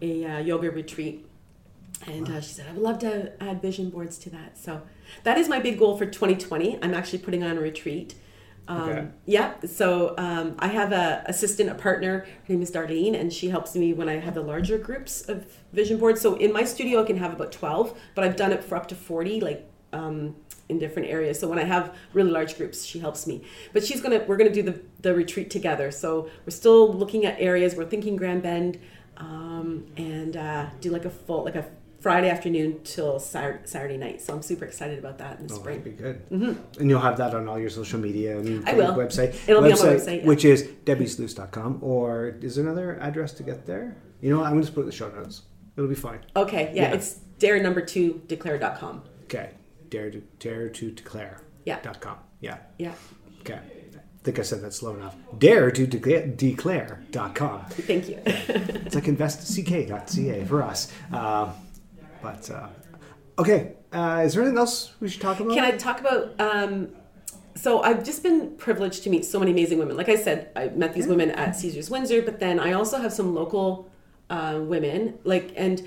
a 0.00 0.24
uh, 0.24 0.38
yoga 0.38 0.70
retreat 0.70 1.26
and 2.06 2.28
uh, 2.28 2.40
she 2.40 2.54
said, 2.54 2.66
I 2.68 2.72
would 2.72 2.82
love 2.82 2.98
to 3.00 3.32
add 3.42 3.60
vision 3.60 3.90
boards 3.90 4.18
to 4.18 4.30
that. 4.30 4.56
So 4.56 4.82
that 5.24 5.38
is 5.38 5.48
my 5.48 5.58
big 5.60 5.78
goal 5.78 5.96
for 5.98 6.06
2020. 6.06 6.78
I'm 6.82 6.94
actually 6.94 7.18
putting 7.18 7.42
on 7.42 7.58
a 7.58 7.60
retreat. 7.60 8.14
Um, 8.68 8.88
okay. 8.88 9.08
Yeah. 9.26 9.54
So 9.66 10.14
um, 10.16 10.54
I 10.58 10.68
have 10.68 10.92
a 10.92 11.24
assistant, 11.26 11.70
a 11.70 11.74
partner. 11.74 12.26
Her 12.46 12.54
name 12.54 12.62
is 12.62 12.70
Darlene, 12.70 13.18
and 13.18 13.32
she 13.32 13.48
helps 13.48 13.74
me 13.74 13.92
when 13.92 14.08
I 14.08 14.18
have 14.20 14.34
the 14.34 14.42
larger 14.42 14.78
groups 14.78 15.22
of 15.28 15.46
vision 15.72 15.98
boards. 15.98 16.20
So 16.20 16.36
in 16.36 16.52
my 16.52 16.64
studio, 16.64 17.02
I 17.02 17.06
can 17.06 17.16
have 17.18 17.32
about 17.32 17.52
12, 17.52 17.98
but 18.14 18.24
I've 18.24 18.36
done 18.36 18.52
it 18.52 18.62
for 18.62 18.76
up 18.76 18.86
to 18.88 18.94
40, 18.94 19.40
like 19.40 19.68
um, 19.92 20.36
in 20.68 20.78
different 20.78 21.08
areas. 21.08 21.38
So 21.38 21.48
when 21.48 21.58
I 21.58 21.64
have 21.64 21.96
really 22.12 22.30
large 22.30 22.56
groups, 22.56 22.84
she 22.84 23.00
helps 23.00 23.26
me. 23.26 23.42
But 23.72 23.84
she's 23.84 24.00
gonna, 24.00 24.24
we're 24.26 24.36
gonna 24.36 24.50
do 24.50 24.62
the 24.62 24.80
the 25.00 25.14
retreat 25.14 25.50
together. 25.50 25.90
So 25.90 26.30
we're 26.46 26.50
still 26.50 26.92
looking 26.92 27.26
at 27.26 27.40
areas. 27.40 27.74
We're 27.74 27.86
thinking 27.86 28.16
Grand 28.16 28.42
Bend, 28.42 28.78
um, 29.16 29.86
and 29.96 30.36
uh, 30.36 30.66
do 30.80 30.90
like 30.90 31.04
a 31.04 31.10
full, 31.10 31.44
like 31.44 31.56
a 31.56 31.66
Friday 32.00 32.30
afternoon 32.30 32.80
till 32.82 33.20
Saturday 33.20 33.98
night. 33.98 34.22
So 34.22 34.34
I'm 34.34 34.42
super 34.42 34.64
excited 34.64 34.98
about 34.98 35.18
that 35.18 35.38
in 35.38 35.46
the 35.46 35.54
oh, 35.54 35.58
spring. 35.58 35.78
That'd 35.78 35.96
be 35.96 36.02
good. 36.02 36.30
Mm-hmm. 36.30 36.80
And 36.80 36.90
you'll 36.90 37.00
have 37.00 37.18
that 37.18 37.34
on 37.34 37.46
all 37.46 37.58
your 37.58 37.68
social 37.68 38.00
media 38.00 38.38
and 38.38 38.66
I 38.66 38.72
will. 38.72 38.94
website. 38.94 39.36
It'll 39.46 39.62
website, 39.62 39.66
be 39.66 39.72
on 39.72 39.78
my 39.78 39.94
website, 39.94 40.20
yeah. 40.20 40.26
which 40.26 40.44
is 40.44 40.62
debbiesluce.com. 40.84 41.78
Or 41.82 42.38
is 42.40 42.56
there 42.56 42.64
another 42.64 42.98
address 43.00 43.32
to 43.34 43.42
get 43.42 43.66
there? 43.66 43.96
You 44.22 44.30
know 44.30 44.38
what? 44.38 44.46
I'm 44.46 44.54
going 44.54 44.64
to 44.64 44.72
put 44.72 44.80
it 44.80 44.84
in 44.84 44.86
the 44.86 44.96
show 44.96 45.10
notes. 45.10 45.42
It'll 45.76 45.88
be 45.88 45.94
fine. 45.94 46.20
Okay. 46.34 46.72
Yeah. 46.74 46.88
yeah. 46.88 46.94
It's 46.94 47.14
dare 47.38 47.62
number 47.62 47.82
two 47.82 48.22
declare.com. 48.26 49.02
Okay. 49.24 49.50
Dare 49.90 50.10
to 50.10 50.20
dare 50.38 50.68
to 50.70 50.90
declare. 50.90 51.42
Yeah. 51.64 51.80
Dot 51.82 52.00
com. 52.00 52.18
Yeah. 52.40 52.58
Yeah. 52.78 52.94
Okay. 53.40 53.58
I 54.20 54.22
think 54.22 54.38
I 54.38 54.42
said 54.42 54.60
that 54.62 54.74
slow 54.74 54.94
enough. 54.94 55.16
Dare 55.38 55.70
to 55.70 55.86
declare, 55.86 56.26
declare.com. 56.26 57.64
Thank 57.70 58.08
you. 58.10 58.18
it's 58.26 58.94
like 58.94 59.04
investck.ca 59.04 60.44
for 60.44 60.62
us. 60.62 60.92
Uh, 61.10 61.52
but 62.22 62.50
uh, 62.50 62.68
okay, 63.38 63.74
uh, 63.92 64.22
is 64.24 64.34
there 64.34 64.42
anything 64.42 64.58
else 64.58 64.92
we 65.00 65.08
should 65.08 65.20
talk 65.20 65.40
about? 65.40 65.54
Can 65.54 65.64
I 65.64 65.72
talk 65.72 66.00
about? 66.00 66.38
Um, 66.40 66.88
so 67.54 67.82
I've 67.82 68.04
just 68.04 68.22
been 68.22 68.56
privileged 68.56 69.02
to 69.04 69.10
meet 69.10 69.24
so 69.24 69.38
many 69.38 69.50
amazing 69.50 69.78
women. 69.78 69.96
Like 69.96 70.08
I 70.08 70.16
said, 70.16 70.50
I 70.56 70.68
met 70.68 70.94
these 70.94 71.06
women 71.06 71.30
at 71.32 71.56
Caesars 71.56 71.90
Windsor, 71.90 72.22
but 72.22 72.40
then 72.40 72.58
I 72.58 72.72
also 72.72 72.98
have 72.98 73.12
some 73.12 73.34
local 73.34 73.90
uh, 74.30 74.60
women. 74.62 75.18
Like 75.24 75.52
and 75.56 75.86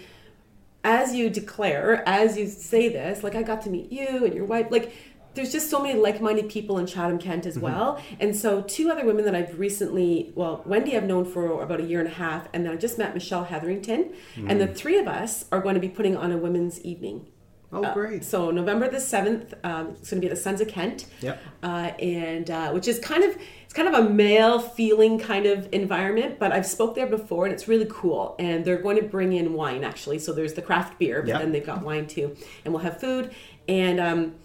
as 0.83 1.15
you 1.15 1.29
declare, 1.29 2.07
as 2.07 2.37
you 2.37 2.47
say 2.47 2.89
this, 2.89 3.23
like 3.23 3.35
I 3.35 3.43
got 3.43 3.61
to 3.63 3.69
meet 3.69 3.91
you 3.91 4.25
and 4.25 4.33
your 4.33 4.45
wife, 4.45 4.67
like 4.69 4.93
there's 5.33 5.51
just 5.51 5.69
so 5.69 5.81
many 5.81 5.99
like-minded 5.99 6.49
people 6.49 6.77
in 6.77 6.85
Chatham 6.85 7.17
Kent 7.17 7.45
as 7.45 7.55
mm-hmm. 7.55 7.63
well. 7.63 8.01
And 8.19 8.35
so 8.35 8.61
two 8.61 8.89
other 8.89 9.05
women 9.05 9.25
that 9.25 9.35
I've 9.35 9.59
recently, 9.59 10.31
well, 10.35 10.63
Wendy 10.65 10.95
I've 10.95 11.05
known 11.05 11.25
for 11.25 11.61
about 11.61 11.79
a 11.79 11.83
year 11.83 11.99
and 11.99 12.07
a 12.07 12.13
half, 12.13 12.47
and 12.53 12.65
then 12.65 12.73
I 12.73 12.75
just 12.75 12.97
met 12.97 13.13
Michelle 13.13 13.43
Hetherington, 13.43 14.13
mm. 14.35 14.49
and 14.49 14.59
the 14.59 14.67
mm. 14.67 14.75
three 14.75 14.97
of 14.97 15.07
us 15.07 15.45
are 15.51 15.61
going 15.61 15.75
to 15.75 15.81
be 15.81 15.89
putting 15.89 16.15
on 16.15 16.31
a 16.31 16.37
women's 16.37 16.81
evening. 16.81 17.27
Oh, 17.73 17.91
great! 17.93 18.21
Uh, 18.21 18.25
so 18.25 18.51
November 18.51 18.87
the 18.87 18.99
seventh, 18.99 19.53
um, 19.63 19.95
it's 19.99 20.11
going 20.11 20.21
to 20.21 20.27
be 20.27 20.27
at 20.27 20.35
the 20.35 20.41
Sons 20.41 20.61
of 20.61 20.67
Kent. 20.67 21.07
Yep. 21.21 21.41
Uh, 21.63 21.91
and 21.99 22.51
uh, 22.51 22.71
which 22.71 22.87
is 22.87 22.99
kind 22.99 23.23
of 23.23 23.35
it's 23.63 23.73
kind 23.73 23.87
of 23.87 23.95
a 23.95 24.09
male 24.09 24.59
feeling 24.59 25.17
kind 25.17 25.47
of 25.47 25.67
environment, 25.71 26.37
but 26.37 26.51
I've 26.51 26.67
spoke 26.67 26.93
there 26.93 27.07
before 27.07 27.45
and 27.45 27.53
it's 27.53 27.67
really 27.67 27.87
cool. 27.89 28.35
And 28.37 28.63
they're 28.63 28.81
going 28.81 28.97
to 28.97 29.03
bring 29.03 29.33
in 29.33 29.53
wine 29.53 29.83
actually. 29.83 30.19
So 30.19 30.33
there's 30.33 30.53
the 30.53 30.61
craft 30.61 30.99
beer, 30.99 31.21
but 31.21 31.29
yep. 31.29 31.41
then 31.41 31.51
they've 31.51 31.65
got 31.65 31.81
wine 31.81 32.05
too, 32.05 32.35
and 32.63 32.73
we'll 32.73 32.83
have 32.83 32.99
food 32.99 33.33
and. 33.67 33.99
Um, 33.99 34.35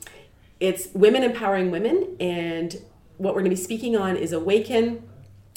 it's 0.60 0.88
women 0.94 1.22
empowering 1.22 1.70
women, 1.70 2.16
and 2.20 2.76
what 3.16 3.34
we're 3.34 3.40
going 3.40 3.50
to 3.50 3.56
be 3.56 3.62
speaking 3.62 3.96
on 3.96 4.16
is 4.16 4.32
awaken, 4.32 5.08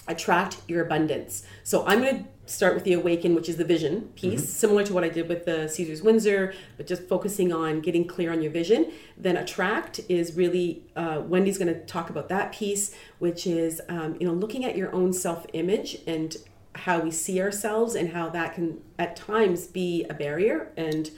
attract 0.07 0.57
your 0.67 0.83
abundance. 0.83 1.43
So 1.63 1.85
I'm 1.85 2.01
going 2.01 2.23
to 2.23 2.51
start 2.51 2.75
with 2.75 2.83
the 2.83 2.93
awaken, 2.93 3.33
which 3.33 3.47
is 3.47 3.57
the 3.57 3.63
vision 3.63 4.09
piece, 4.15 4.47
similar 4.47 4.83
to 4.83 4.93
what 4.93 5.03
I 5.03 5.09
did 5.09 5.29
with 5.29 5.45
the 5.45 5.67
Caesars 5.67 6.01
Windsor, 6.01 6.53
but 6.77 6.85
just 6.85 7.07
focusing 7.07 7.53
on 7.53 7.81
getting 7.81 8.05
clear 8.05 8.31
on 8.31 8.41
your 8.41 8.51
vision. 8.51 8.91
Then 9.17 9.37
attract 9.37 10.01
is 10.09 10.35
really 10.35 10.83
uh, 10.95 11.21
Wendy's 11.25 11.57
going 11.57 11.73
to 11.73 11.79
talk 11.85 12.09
about 12.09 12.29
that 12.29 12.51
piece, 12.51 12.93
which 13.19 13.47
is 13.47 13.81
um, 13.89 14.17
you 14.19 14.27
know 14.27 14.33
looking 14.33 14.65
at 14.65 14.75
your 14.75 14.93
own 14.93 15.13
self 15.13 15.45
image 15.53 15.99
and 16.05 16.35
how 16.73 16.99
we 16.99 17.11
see 17.11 17.41
ourselves 17.41 17.95
and 17.95 18.13
how 18.13 18.29
that 18.29 18.55
can 18.55 18.81
at 18.97 19.15
times 19.15 19.67
be 19.67 20.05
a 20.09 20.13
barrier 20.13 20.71
and 20.77 21.11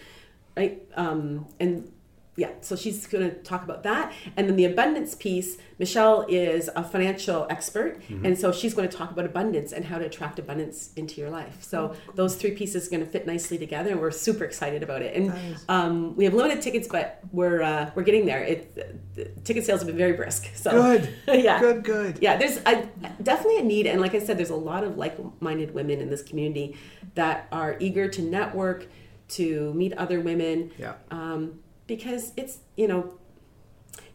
right 0.57 0.81
um, 0.95 1.47
and 1.59 1.91
yeah 2.35 2.49
so 2.61 2.75
she's 2.75 3.05
going 3.05 3.23
to 3.29 3.35
talk 3.43 3.63
about 3.63 3.83
that 3.83 4.11
and 4.35 4.49
then 4.49 4.55
the 4.55 4.65
abundance 4.65 5.13
piece 5.13 5.57
michelle 5.77 6.25
is 6.27 6.69
a 6.75 6.83
financial 6.83 7.45
expert 7.49 8.01
and 8.23 8.37
so 8.37 8.51
she's 8.51 8.73
going 8.73 8.87
to 8.89 8.97
talk 8.97 9.11
about 9.11 9.23
abundance 9.25 9.71
and 9.71 9.85
how 9.85 9.97
to 9.99 10.05
attract 10.05 10.39
abundance 10.39 10.91
into 10.95 11.21
your 11.21 11.29
life 11.29 11.57
so 11.61 11.95
those 12.15 12.35
three 12.35 12.51
pieces 12.51 12.87
are 12.87 12.89
going 12.89 13.05
to 13.05 13.09
fit 13.09 13.27
nicely 13.27 13.57
together 13.57 13.91
and 13.91 13.99
we're 14.01 14.09
super 14.09 14.43
excited 14.45 14.81
about 14.81 15.01
it 15.03 15.15
and 15.15 15.27
Nice. 15.27 15.65
um, 15.69 16.15
we 16.15 16.23
have 16.25 16.33
limited 16.33 16.61
tickets 16.63 16.87
but 16.87 17.19
we're 17.31 17.61
uh, 17.61 17.91
we're 17.93 18.03
getting 18.03 18.25
there 18.25 18.43
it 18.43 18.73
the 19.15 19.25
ticket 19.43 19.63
sales 19.65 19.81
have 19.81 19.87
been 19.87 19.97
very 19.97 20.13
brisk 20.13 20.49
so 20.55 20.71
Good. 20.71 21.13
yeah 21.43 21.59
Good. 21.59 21.83
Good. 21.83 22.17
yeah 22.21 22.35
there's 22.37 22.59
I, 22.65 22.87
definitely 23.21 23.59
a 23.59 23.63
need 23.63 23.85
and 23.85 24.01
like 24.01 24.15
i 24.15 24.19
said 24.19 24.37
there's 24.39 24.49
a 24.49 24.55
lot 24.55 24.83
of 24.83 24.97
like-minded 24.97 25.73
women 25.73 25.99
in 26.01 26.09
this 26.09 26.23
community 26.23 26.77
that 27.13 27.47
are 27.51 27.77
eager 27.79 28.07
to 28.07 28.21
network 28.23 28.87
to 29.29 29.71
meet 29.75 29.93
other 29.93 30.19
women 30.19 30.71
Yeah. 30.79 30.93
um, 31.11 31.59
because 31.87 32.31
it's 32.37 32.59
you 32.75 32.87
know 32.87 33.13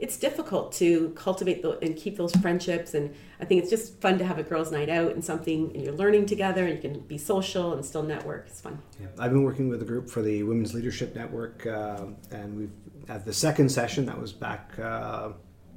it's 0.01 0.17
difficult 0.17 0.73
to 0.73 1.11
cultivate 1.11 1.63
the, 1.63 1.79
and 1.81 1.97
keep 1.97 2.17
those 2.17 2.35
friendships 2.37 2.95
and 2.95 3.15
i 3.41 3.45
think 3.45 3.61
it's 3.61 3.71
just 3.71 4.01
fun 4.01 4.19
to 4.19 4.25
have 4.25 4.39
a 4.39 4.43
girls 4.43 4.73
night 4.73 4.89
out 4.89 5.13
and 5.13 5.25
something 5.25 5.71
and 5.75 5.85
you're 5.85 5.95
learning 5.95 6.27
together 6.27 6.67
and 6.67 6.83
you 6.83 6.91
can 6.91 7.01
be 7.01 7.19
social 7.19 7.73
and 7.75 7.85
still 7.85 8.03
network 8.03 8.47
it's 8.49 8.61
fun 8.61 8.81
Yeah. 9.01 9.07
I've 9.19 9.31
been 9.33 9.45
working 9.45 9.69
with 9.69 9.83
a 9.83 9.85
group 9.85 10.09
for 10.09 10.23
the 10.23 10.43
Women's 10.43 10.75
Leadership 10.75 11.15
Network, 11.15 11.67
uh, 11.67 12.07
and 12.31 12.57
we've 12.57 12.71
at 13.09 13.25
the 13.25 13.33
second 13.33 13.69
session 13.71 14.05
that 14.07 14.21
was 14.21 14.33
back 14.33 14.73
uh, 14.79 15.31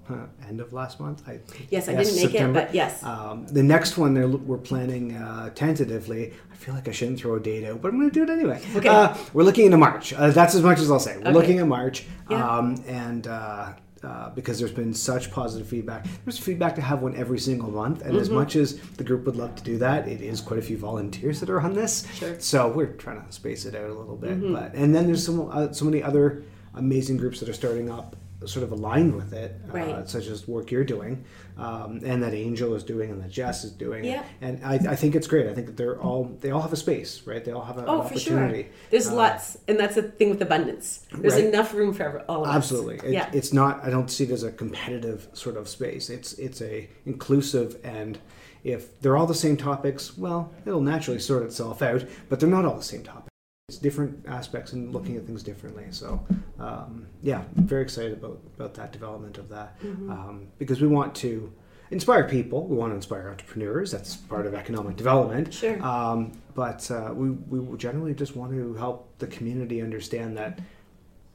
huh, 0.07 0.15
end 0.47 0.59
of 0.59 0.73
last 0.73 0.99
month. 0.99 1.27
I, 1.27 1.39
yes 1.69 1.87
i 1.87 1.93
didn't 1.93 2.15
make 2.15 2.29
September. 2.31 2.59
it 2.59 2.65
but 2.67 2.75
yes 2.75 3.03
Um, 3.03 3.45
the 3.47 3.63
next 3.63 3.97
one 3.97 4.13
they're, 4.13 4.27
we're 4.27 4.57
planning 4.57 5.15
uh, 5.15 5.49
tentatively. 5.51 6.33
I 6.51 6.55
feel 6.55 6.73
like 6.75 6.87
I 6.87 6.91
shouldn't 6.91 7.19
throw 7.19 7.35
a 7.35 7.39
date 7.39 7.63
out, 7.65 7.81
but 7.81 7.89
I'm 7.89 7.97
going 7.99 8.09
to 8.11 8.13
do 8.13 8.23
it 8.23 8.29
anyway. 8.29 8.61
Okay. 8.75 8.87
Uh, 8.89 9.15
we're 9.33 9.43
looking 9.43 9.65
into 9.65 9.77
March. 9.77 10.13
Uh, 10.13 10.29
that's 10.29 10.53
as 10.55 10.61
much 10.61 10.79
as 10.79 10.91
I'll 10.91 10.99
say. 10.99 11.15
We're 11.17 11.23
Okay. 11.29 11.31
looking 11.33 11.59
at 11.59 11.67
March, 11.67 12.05
Yeah. 12.29 12.57
um, 12.57 12.83
and 12.87 13.25
uh, 13.27 13.73
uh, 14.03 14.29
because 14.31 14.57
there's 14.59 14.71
been 14.71 14.93
such 14.93 15.31
positive 15.31 15.67
feedback, 15.67 16.05
there's 16.25 16.37
feedback 16.39 16.73
to 16.75 16.81
have 16.81 17.01
one 17.03 17.15
every 17.15 17.37
single 17.39 17.69
month. 17.71 18.01
And 18.01 18.15
as 18.17 18.27
Mm-hmm. 18.27 18.35
much 18.37 18.55
as 18.55 18.77
the 18.97 19.03
group 19.03 19.25
would 19.25 19.35
love 19.35 19.55
to 19.55 19.63
do 19.63 19.77
that, 19.79 20.07
it 20.07 20.21
is 20.21 20.41
quite 20.41 20.59
a 20.59 20.61
few 20.63 20.77
volunteers 20.77 21.39
that 21.39 21.49
are 21.49 21.61
on 21.61 21.73
this. 21.73 22.05
Sure. 22.15 22.29
Mm-hmm. 22.29 22.39
So 22.39 22.67
we're 22.69 22.93
trying 22.93 23.23
to 23.25 23.31
space 23.31 23.65
it 23.65 23.75
out 23.75 23.89
a 23.89 23.93
little 23.93 24.15
bit. 24.17 24.41
But 24.53 24.73
and 24.73 24.93
then 24.95 25.05
there's 25.07 25.23
some 25.25 25.49
uh, 25.51 25.71
so 25.71 25.85
many 25.85 26.01
other 26.03 26.43
amazing 26.75 27.17
groups 27.17 27.39
that 27.41 27.49
are 27.49 27.53
starting 27.53 27.89
up, 27.91 28.15
sort 28.45 28.63
of 28.63 28.71
aligned 28.71 29.15
with 29.15 29.33
it, 29.33 29.55
uh, 29.73 30.03
such 30.05 30.27
as 30.27 30.47
work 30.47 30.71
you're 30.71 30.83
doing, 30.83 31.23
um, 31.57 32.01
and 32.03 32.23
that 32.23 32.33
Angel 32.33 32.73
is 32.75 32.83
doing, 32.83 33.11
and 33.11 33.21
that 33.21 33.29
Jess 33.29 33.63
is 33.63 33.71
doing. 33.71 34.03
Yeah. 34.03 34.23
And 34.41 34.63
I, 34.65 34.75
I 34.75 34.95
think 34.95 35.15
it's 35.15 35.27
great. 35.27 35.47
I 35.47 35.53
think 35.53 35.67
that 35.67 35.77
they're 35.77 36.01
all 36.01 36.25
they 36.41 36.51
all 36.51 36.61
have 36.61 36.73
a 36.73 36.77
space, 36.77 37.21
right? 37.25 37.43
They 37.45 37.51
all 37.51 37.63
have 37.63 37.77
a, 37.77 37.85
Oh, 37.85 38.01
an 38.01 38.07
for 38.09 38.17
sure. 38.19 38.37
opportunity. 38.39 38.69
There's 38.89 39.07
Uh, 39.09 39.15
lots, 39.15 39.57
and 39.67 39.79
that's 39.79 39.95
the 39.95 40.03
thing 40.03 40.29
with 40.31 40.41
abundance. 40.41 41.05
There's 41.15 41.35
Right. 41.35 41.45
enough 41.45 41.73
room 41.73 41.93
for 41.93 42.23
all 42.27 42.43
of 42.43 42.49
us. 42.49 42.55
Absolutely. 42.55 42.95
It, 43.07 43.13
yeah. 43.13 43.29
It's 43.33 43.53
not. 43.53 43.83
I 43.83 43.89
don't 43.89 44.09
see 44.09 44.23
it 44.23 44.31
as 44.31 44.43
a 44.43 44.51
competitive 44.51 45.27
sort 45.33 45.55
of 45.57 45.67
space. 45.67 46.09
It's 46.09 46.33
it's 46.33 46.61
a 46.61 46.89
inclusive 47.05 47.77
and. 47.83 48.17
If 48.63 49.01
they're 49.01 49.17
all 49.17 49.25
the 49.25 49.33
same 49.33 49.57
topics, 49.57 50.15
well, 50.15 50.53
it'll 50.67 50.81
naturally 50.81 51.17
sort 51.17 51.41
itself 51.41 51.81
out. 51.81 52.05
But 52.29 52.39
they're 52.39 52.47
not 52.47 52.63
all 52.63 52.75
the 52.77 52.83
same 52.83 53.01
topics. 53.01 53.30
It's 53.71 53.77
different 53.77 54.25
aspects 54.27 54.73
and 54.73 54.91
looking 54.91 55.15
at 55.15 55.25
things 55.25 55.43
differently. 55.43 55.85
So, 55.91 56.21
um, 56.59 57.07
yeah, 57.23 57.43
I'm 57.55 57.65
very 57.65 57.83
excited 57.83 58.11
about 58.11 58.37
about 58.57 58.73
that 58.73 58.91
development 58.91 59.37
of 59.37 59.47
that 59.47 59.79
Mm-hmm. 59.79 60.11
um, 60.11 60.47
because 60.57 60.81
we 60.81 60.89
want 60.89 61.15
to 61.23 61.49
inspire 61.89 62.25
people. 62.27 62.67
We 62.67 62.75
want 62.75 62.91
to 62.91 62.95
inspire 62.97 63.29
entrepreneurs. 63.29 63.89
That's 63.89 64.17
part 64.17 64.45
of 64.45 64.53
economic 64.53 64.97
development. 64.97 65.53
Sure. 65.53 65.81
Um, 65.81 66.33
but 66.53 66.91
uh, 66.91 67.13
we 67.13 67.29
we 67.29 67.77
generally 67.77 68.13
just 68.13 68.35
want 68.35 68.51
to 68.51 68.73
help 68.73 69.17
the 69.19 69.27
community 69.27 69.81
understand 69.81 70.37
that 70.37 70.59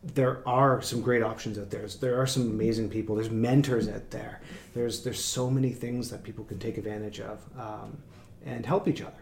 there 0.02 0.46
are 0.46 0.82
some 0.82 1.00
great 1.00 1.22
options 1.22 1.58
out 1.58 1.70
there. 1.70 1.86
There 1.88 2.20
are 2.20 2.26
some 2.26 2.42
amazing 2.50 2.90
people. 2.90 3.16
There's 3.16 3.30
mentors 3.30 3.88
out 3.88 4.10
there. 4.10 4.42
There's 4.74 5.02
there's 5.04 5.24
so 5.24 5.48
many 5.48 5.70
things 5.70 6.10
that 6.10 6.22
people 6.22 6.44
can 6.44 6.58
take 6.58 6.76
advantage 6.76 7.18
of 7.20 7.38
um, 7.58 7.96
and 8.44 8.64
help 8.66 8.86
each 8.88 9.02
other. 9.02 9.12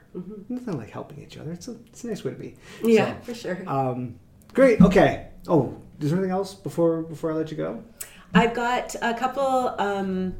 Nothing 0.48 0.78
like 0.78 0.90
helping 0.90 1.22
each 1.22 1.36
other. 1.38 1.52
It's 1.52 1.68
a 1.68 1.76
it's 1.86 2.04
a 2.04 2.08
nice 2.08 2.24
way 2.24 2.32
to 2.32 2.36
be. 2.38 2.54
yeah, 2.84 3.14
for 3.20 3.34
sure. 3.34 3.58
Um, 3.66 4.16
great. 4.52 4.80
Okay. 4.80 5.28
Oh, 5.48 5.76
is 6.00 6.10
there 6.10 6.18
anything 6.18 6.32
else 6.32 6.54
before 6.54 7.02
before 7.02 7.32
I 7.32 7.34
let 7.34 7.50
you 7.50 7.56
go? 7.56 7.82
I've 8.34 8.54
got 8.54 8.94
a 9.02 9.14
couple 9.14 9.74
um, 9.78 10.34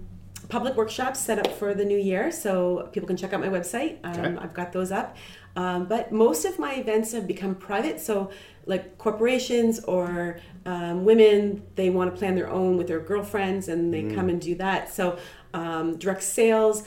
public 0.49 0.77
workshops 0.77 1.21
set 1.21 1.39
up 1.39 1.53
for 1.59 1.75
the 1.75 1.85
new 1.85 1.99
year, 1.99 2.31
so 2.31 2.89
people 2.93 3.07
can 3.07 3.17
check 3.17 3.33
out 3.33 3.41
my 3.41 3.49
website. 3.49 3.99
Um, 4.05 4.13
Okay. 4.19 4.37
I've 4.41 4.55
got 4.55 4.73
those 4.73 4.93
up. 4.93 5.17
Um, 5.57 5.87
but 5.87 6.11
most 6.11 6.45
of 6.45 6.59
my 6.59 6.75
events 6.75 7.13
have 7.13 7.27
become 7.29 7.55
private, 7.55 8.01
so 8.01 8.31
like 8.67 8.99
corporations 8.99 9.79
or 9.85 10.41
um, 10.67 11.05
women, 11.05 11.63
they 11.77 11.91
want 11.91 12.11
to 12.13 12.17
plan 12.19 12.35
their 12.35 12.51
own 12.51 12.77
with 12.77 12.89
their 12.89 12.99
girlfriends 12.99 13.69
and 13.69 13.93
they 13.95 14.03
come 14.15 14.29
and 14.29 14.41
do 14.41 14.55
that. 14.57 14.93
So 14.93 15.19
um, 15.53 15.97
direct 15.99 16.23
sales, 16.25 16.83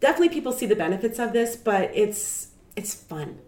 definitely 0.00 0.30
people 0.30 0.52
see 0.52 0.66
the 0.66 0.76
benefits 0.76 1.18
of 1.18 1.32
this, 1.32 1.56
but 1.56 1.90
it's 1.94 2.48
it's 2.76 2.94
fun, 2.94 3.38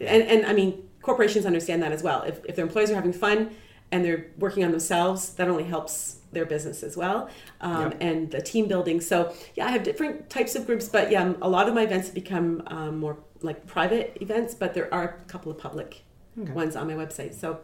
and 0.00 0.22
and 0.22 0.46
I 0.46 0.52
mean 0.52 0.88
corporations 1.02 1.46
understand 1.46 1.82
that 1.82 1.92
as 1.92 2.02
well. 2.02 2.22
If 2.22 2.44
if 2.44 2.56
their 2.56 2.64
employees 2.66 2.90
are 2.90 2.94
having 2.94 3.12
fun 3.12 3.50
and 3.90 4.04
they're 4.04 4.26
working 4.38 4.64
on 4.64 4.70
themselves, 4.70 5.34
that 5.34 5.48
only 5.48 5.64
helps 5.64 6.18
their 6.32 6.46
business 6.46 6.82
as 6.82 6.96
well, 6.96 7.28
um, 7.60 7.82
Yep. 7.90 7.96
and 8.00 8.30
the 8.30 8.40
team 8.40 8.66
building. 8.66 9.00
So 9.02 9.34
yeah, 9.54 9.66
I 9.66 9.70
have 9.70 9.82
different 9.82 10.30
types 10.30 10.54
of 10.54 10.64
groups, 10.66 10.88
but 10.88 11.10
yeah, 11.10 11.34
a 11.42 11.48
lot 11.48 11.68
of 11.68 11.74
my 11.74 11.82
events 11.82 12.06
have 12.08 12.14
become 12.14 12.62
um, 12.68 12.98
more 12.98 13.18
like 13.42 13.66
private 13.66 14.16
events, 14.22 14.54
but 14.54 14.72
there 14.72 14.92
are 14.94 15.04
a 15.04 15.28
couple 15.28 15.52
of 15.52 15.58
public 15.58 16.04
Okay. 16.40 16.52
ones 16.52 16.76
on 16.76 16.86
my 16.86 16.94
website. 16.94 17.34
So. 17.34 17.60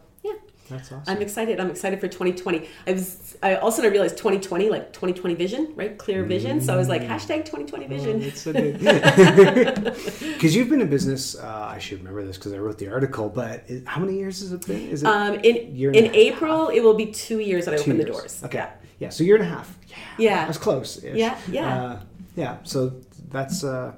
That's 0.69 0.91
awesome. 0.91 1.03
I'm 1.07 1.21
excited. 1.21 1.59
I'm 1.59 1.69
excited 1.71 1.99
for 1.99 2.07
2020. 2.07 2.67
I 2.87 2.91
was. 2.93 3.37
I 3.41 3.55
also 3.55 3.81
realized 3.89 4.17
2020, 4.17 4.69
like 4.69 4.93
2020 4.93 5.35
vision, 5.35 5.73
right? 5.75 5.97
Clear 5.97 6.23
vision. 6.23 6.61
So 6.61 6.73
I 6.73 6.77
was 6.77 6.87
like 6.89 7.01
hashtag 7.01 7.45
2020 7.45 7.87
vision. 7.87 8.19
Because 8.19 8.45
you've 10.55 10.69
been 10.69 10.81
in 10.81 10.89
business, 10.89 11.35
uh, 11.37 11.71
I 11.75 11.79
should 11.79 11.99
remember 11.99 12.25
this 12.25 12.37
because 12.37 12.53
I 12.53 12.57
wrote 12.57 12.77
the 12.77 12.89
article. 12.89 13.29
But 13.29 13.63
it, 13.67 13.87
how 13.87 14.01
many 14.01 14.17
years 14.17 14.39
has 14.41 14.51
it 14.53 14.65
been? 14.65 14.89
Is 14.89 15.03
it 15.03 15.07
Um, 15.07 15.35
in 15.35 15.75
year 15.75 15.91
in 15.91 16.05
a 16.05 16.07
half? 16.07 16.15
April, 16.15 16.67
it 16.69 16.81
will 16.81 16.93
be 16.95 17.07
two 17.07 17.39
years 17.39 17.65
that 17.65 17.73
I 17.73 17.77
two 17.77 17.91
open 17.91 17.97
the 17.97 18.05
doors. 18.05 18.41
Okay, 18.43 18.57
Yeah. 18.59 18.69
yeah. 18.99 19.09
So 19.09 19.23
year 19.23 19.35
and 19.35 19.45
a 19.45 19.49
half. 19.49 19.77
Yeah, 19.87 19.95
Yeah. 20.17 20.45
that's 20.45 20.57
close. 20.57 21.03
Yeah, 21.03 21.37
yeah. 21.51 21.83
uh, 21.83 21.99
yeah. 22.35 22.57
So 22.63 22.93
that's 23.29 23.63
uh, 23.63 23.93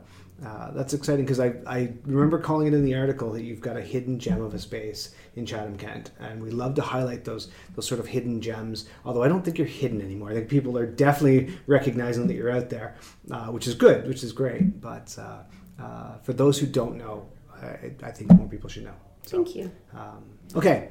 uh, 0.46 0.72
that's 0.72 0.94
exciting 0.94 1.24
because 1.26 1.40
I 1.40 1.54
I 1.68 1.94
remember 2.06 2.40
calling 2.40 2.68
it 2.68 2.74
in 2.74 2.84
the 2.84 2.96
article 2.96 3.32
that 3.34 3.44
you've 3.44 3.62
got 3.62 3.78
a 3.78 3.82
hidden 3.82 4.18
gem 4.20 4.42
of 4.42 4.54
a 4.54 4.60
space 4.60 5.14
in 5.36 5.46
Chatham 5.46 5.78
Kent, 5.78 6.12
and 6.20 6.42
we 6.42 6.50
love 6.50 6.74
to 6.76 6.82
highlight 6.82 7.24
those 7.26 7.52
those 7.76 7.88
sort 7.88 8.00
of 8.00 8.08
hidden 8.08 8.42
gems. 8.42 8.88
Although 9.06 9.24
I 9.24 9.28
don't 9.28 9.44
think 9.46 9.58
you're 9.58 9.68
hidden 9.68 10.02
anymore. 10.02 10.32
I 10.32 10.34
think 10.34 10.50
people 10.50 10.78
are 10.78 10.86
definitely 10.88 11.54
recognizing 11.68 12.28
that 12.28 12.34
you're 12.34 12.52
out 12.52 12.70
there, 12.70 12.96
uh, 13.30 13.48
which 13.48 13.68
is 13.68 13.76
good, 13.76 14.08
which 14.08 14.24
is 14.24 14.32
great. 14.34 14.82
But 14.82 15.16
uh, 15.20 15.44
uh, 15.82 16.18
for 16.20 16.34
those 16.34 16.58
who 16.58 16.66
don't 16.66 16.98
know, 16.98 17.30
I, 17.62 17.92
I 18.04 18.12
think 18.12 18.32
more 18.34 18.48
people 18.48 18.70
should 18.70 18.84
know. 18.86 18.96
So, 19.24 19.38
Thank 19.44 19.56
you. 19.56 19.72
um, 19.94 20.24
okay. 20.56 20.90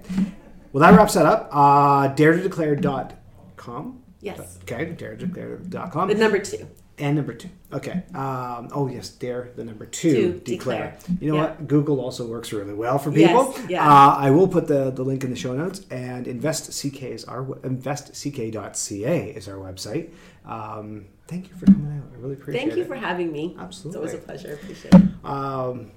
Well, 0.72 0.80
that 0.82 0.96
wraps 0.96 1.14
that 1.14 1.26
up. 1.26 1.48
Uh, 1.50 2.14
daretodeclare.com. 2.14 4.02
Yes. 4.20 4.58
Okay, 4.62 4.84
dare 4.92 5.16
daretodeclare.com. 5.16 6.08
The 6.08 6.14
number 6.14 6.38
two. 6.38 6.68
And 7.00 7.16
number 7.16 7.34
two. 7.34 7.48
Okay. 7.72 8.02
Um, 8.14 8.68
oh, 8.72 8.88
yes, 8.92 9.08
dare 9.08 9.50
the 9.56 9.64
number 9.64 9.86
two. 9.86 10.12
Two, 10.12 10.32
declare. 10.44 10.96
declare. 11.00 11.16
You 11.20 11.28
know 11.30 11.34
Yeah. 11.36 11.42
what? 11.42 11.68
Google 11.68 12.00
also 12.00 12.26
works 12.26 12.52
really 12.52 12.74
well 12.74 12.98
for 12.98 13.10
people. 13.10 13.54
Yes, 13.56 13.70
yeah. 13.70 13.88
Uh, 13.88 14.14
I 14.16 14.30
will 14.30 14.48
put 14.48 14.66
the, 14.66 14.90
the 14.90 15.02
link 15.02 15.24
in 15.24 15.30
the 15.30 15.36
show 15.36 15.54
notes. 15.56 15.80
And 15.90 16.26
InvestCK 16.26 17.02
is 17.02 17.24
our 17.24 17.44
investck.ca 17.44 19.30
is 19.30 19.48
our 19.48 19.56
website. 19.56 20.10
Um, 20.46 21.06
thank 21.28 21.48
you 21.48 21.54
for 21.54 21.66
coming 21.66 21.98
out. 21.98 22.04
I 22.12 22.20
really 22.20 22.34
appreciate 22.34 22.62
it. 22.62 22.66
Thank 22.66 22.76
you 22.76 22.84
it. 22.84 22.88
for 22.88 22.96
having 22.96 23.32
me. 23.32 23.56
Absolutely. 23.58 23.88
It's 24.04 24.14
always 24.14 24.14
a 24.14 24.26
pleasure. 24.26 24.48
I 24.48 24.52
Appreciate 24.52 24.94
it. 24.94 25.24
Um, 25.24 25.90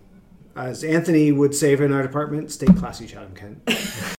as 0.55 0.83
Anthony 0.83 1.31
would 1.31 1.55
say 1.55 1.73
in 1.73 1.91
our 1.91 2.03
department, 2.03 2.51
stay 2.51 2.67
classy, 2.67 3.07
Chatham 3.07 3.33
Kent. 3.35 3.61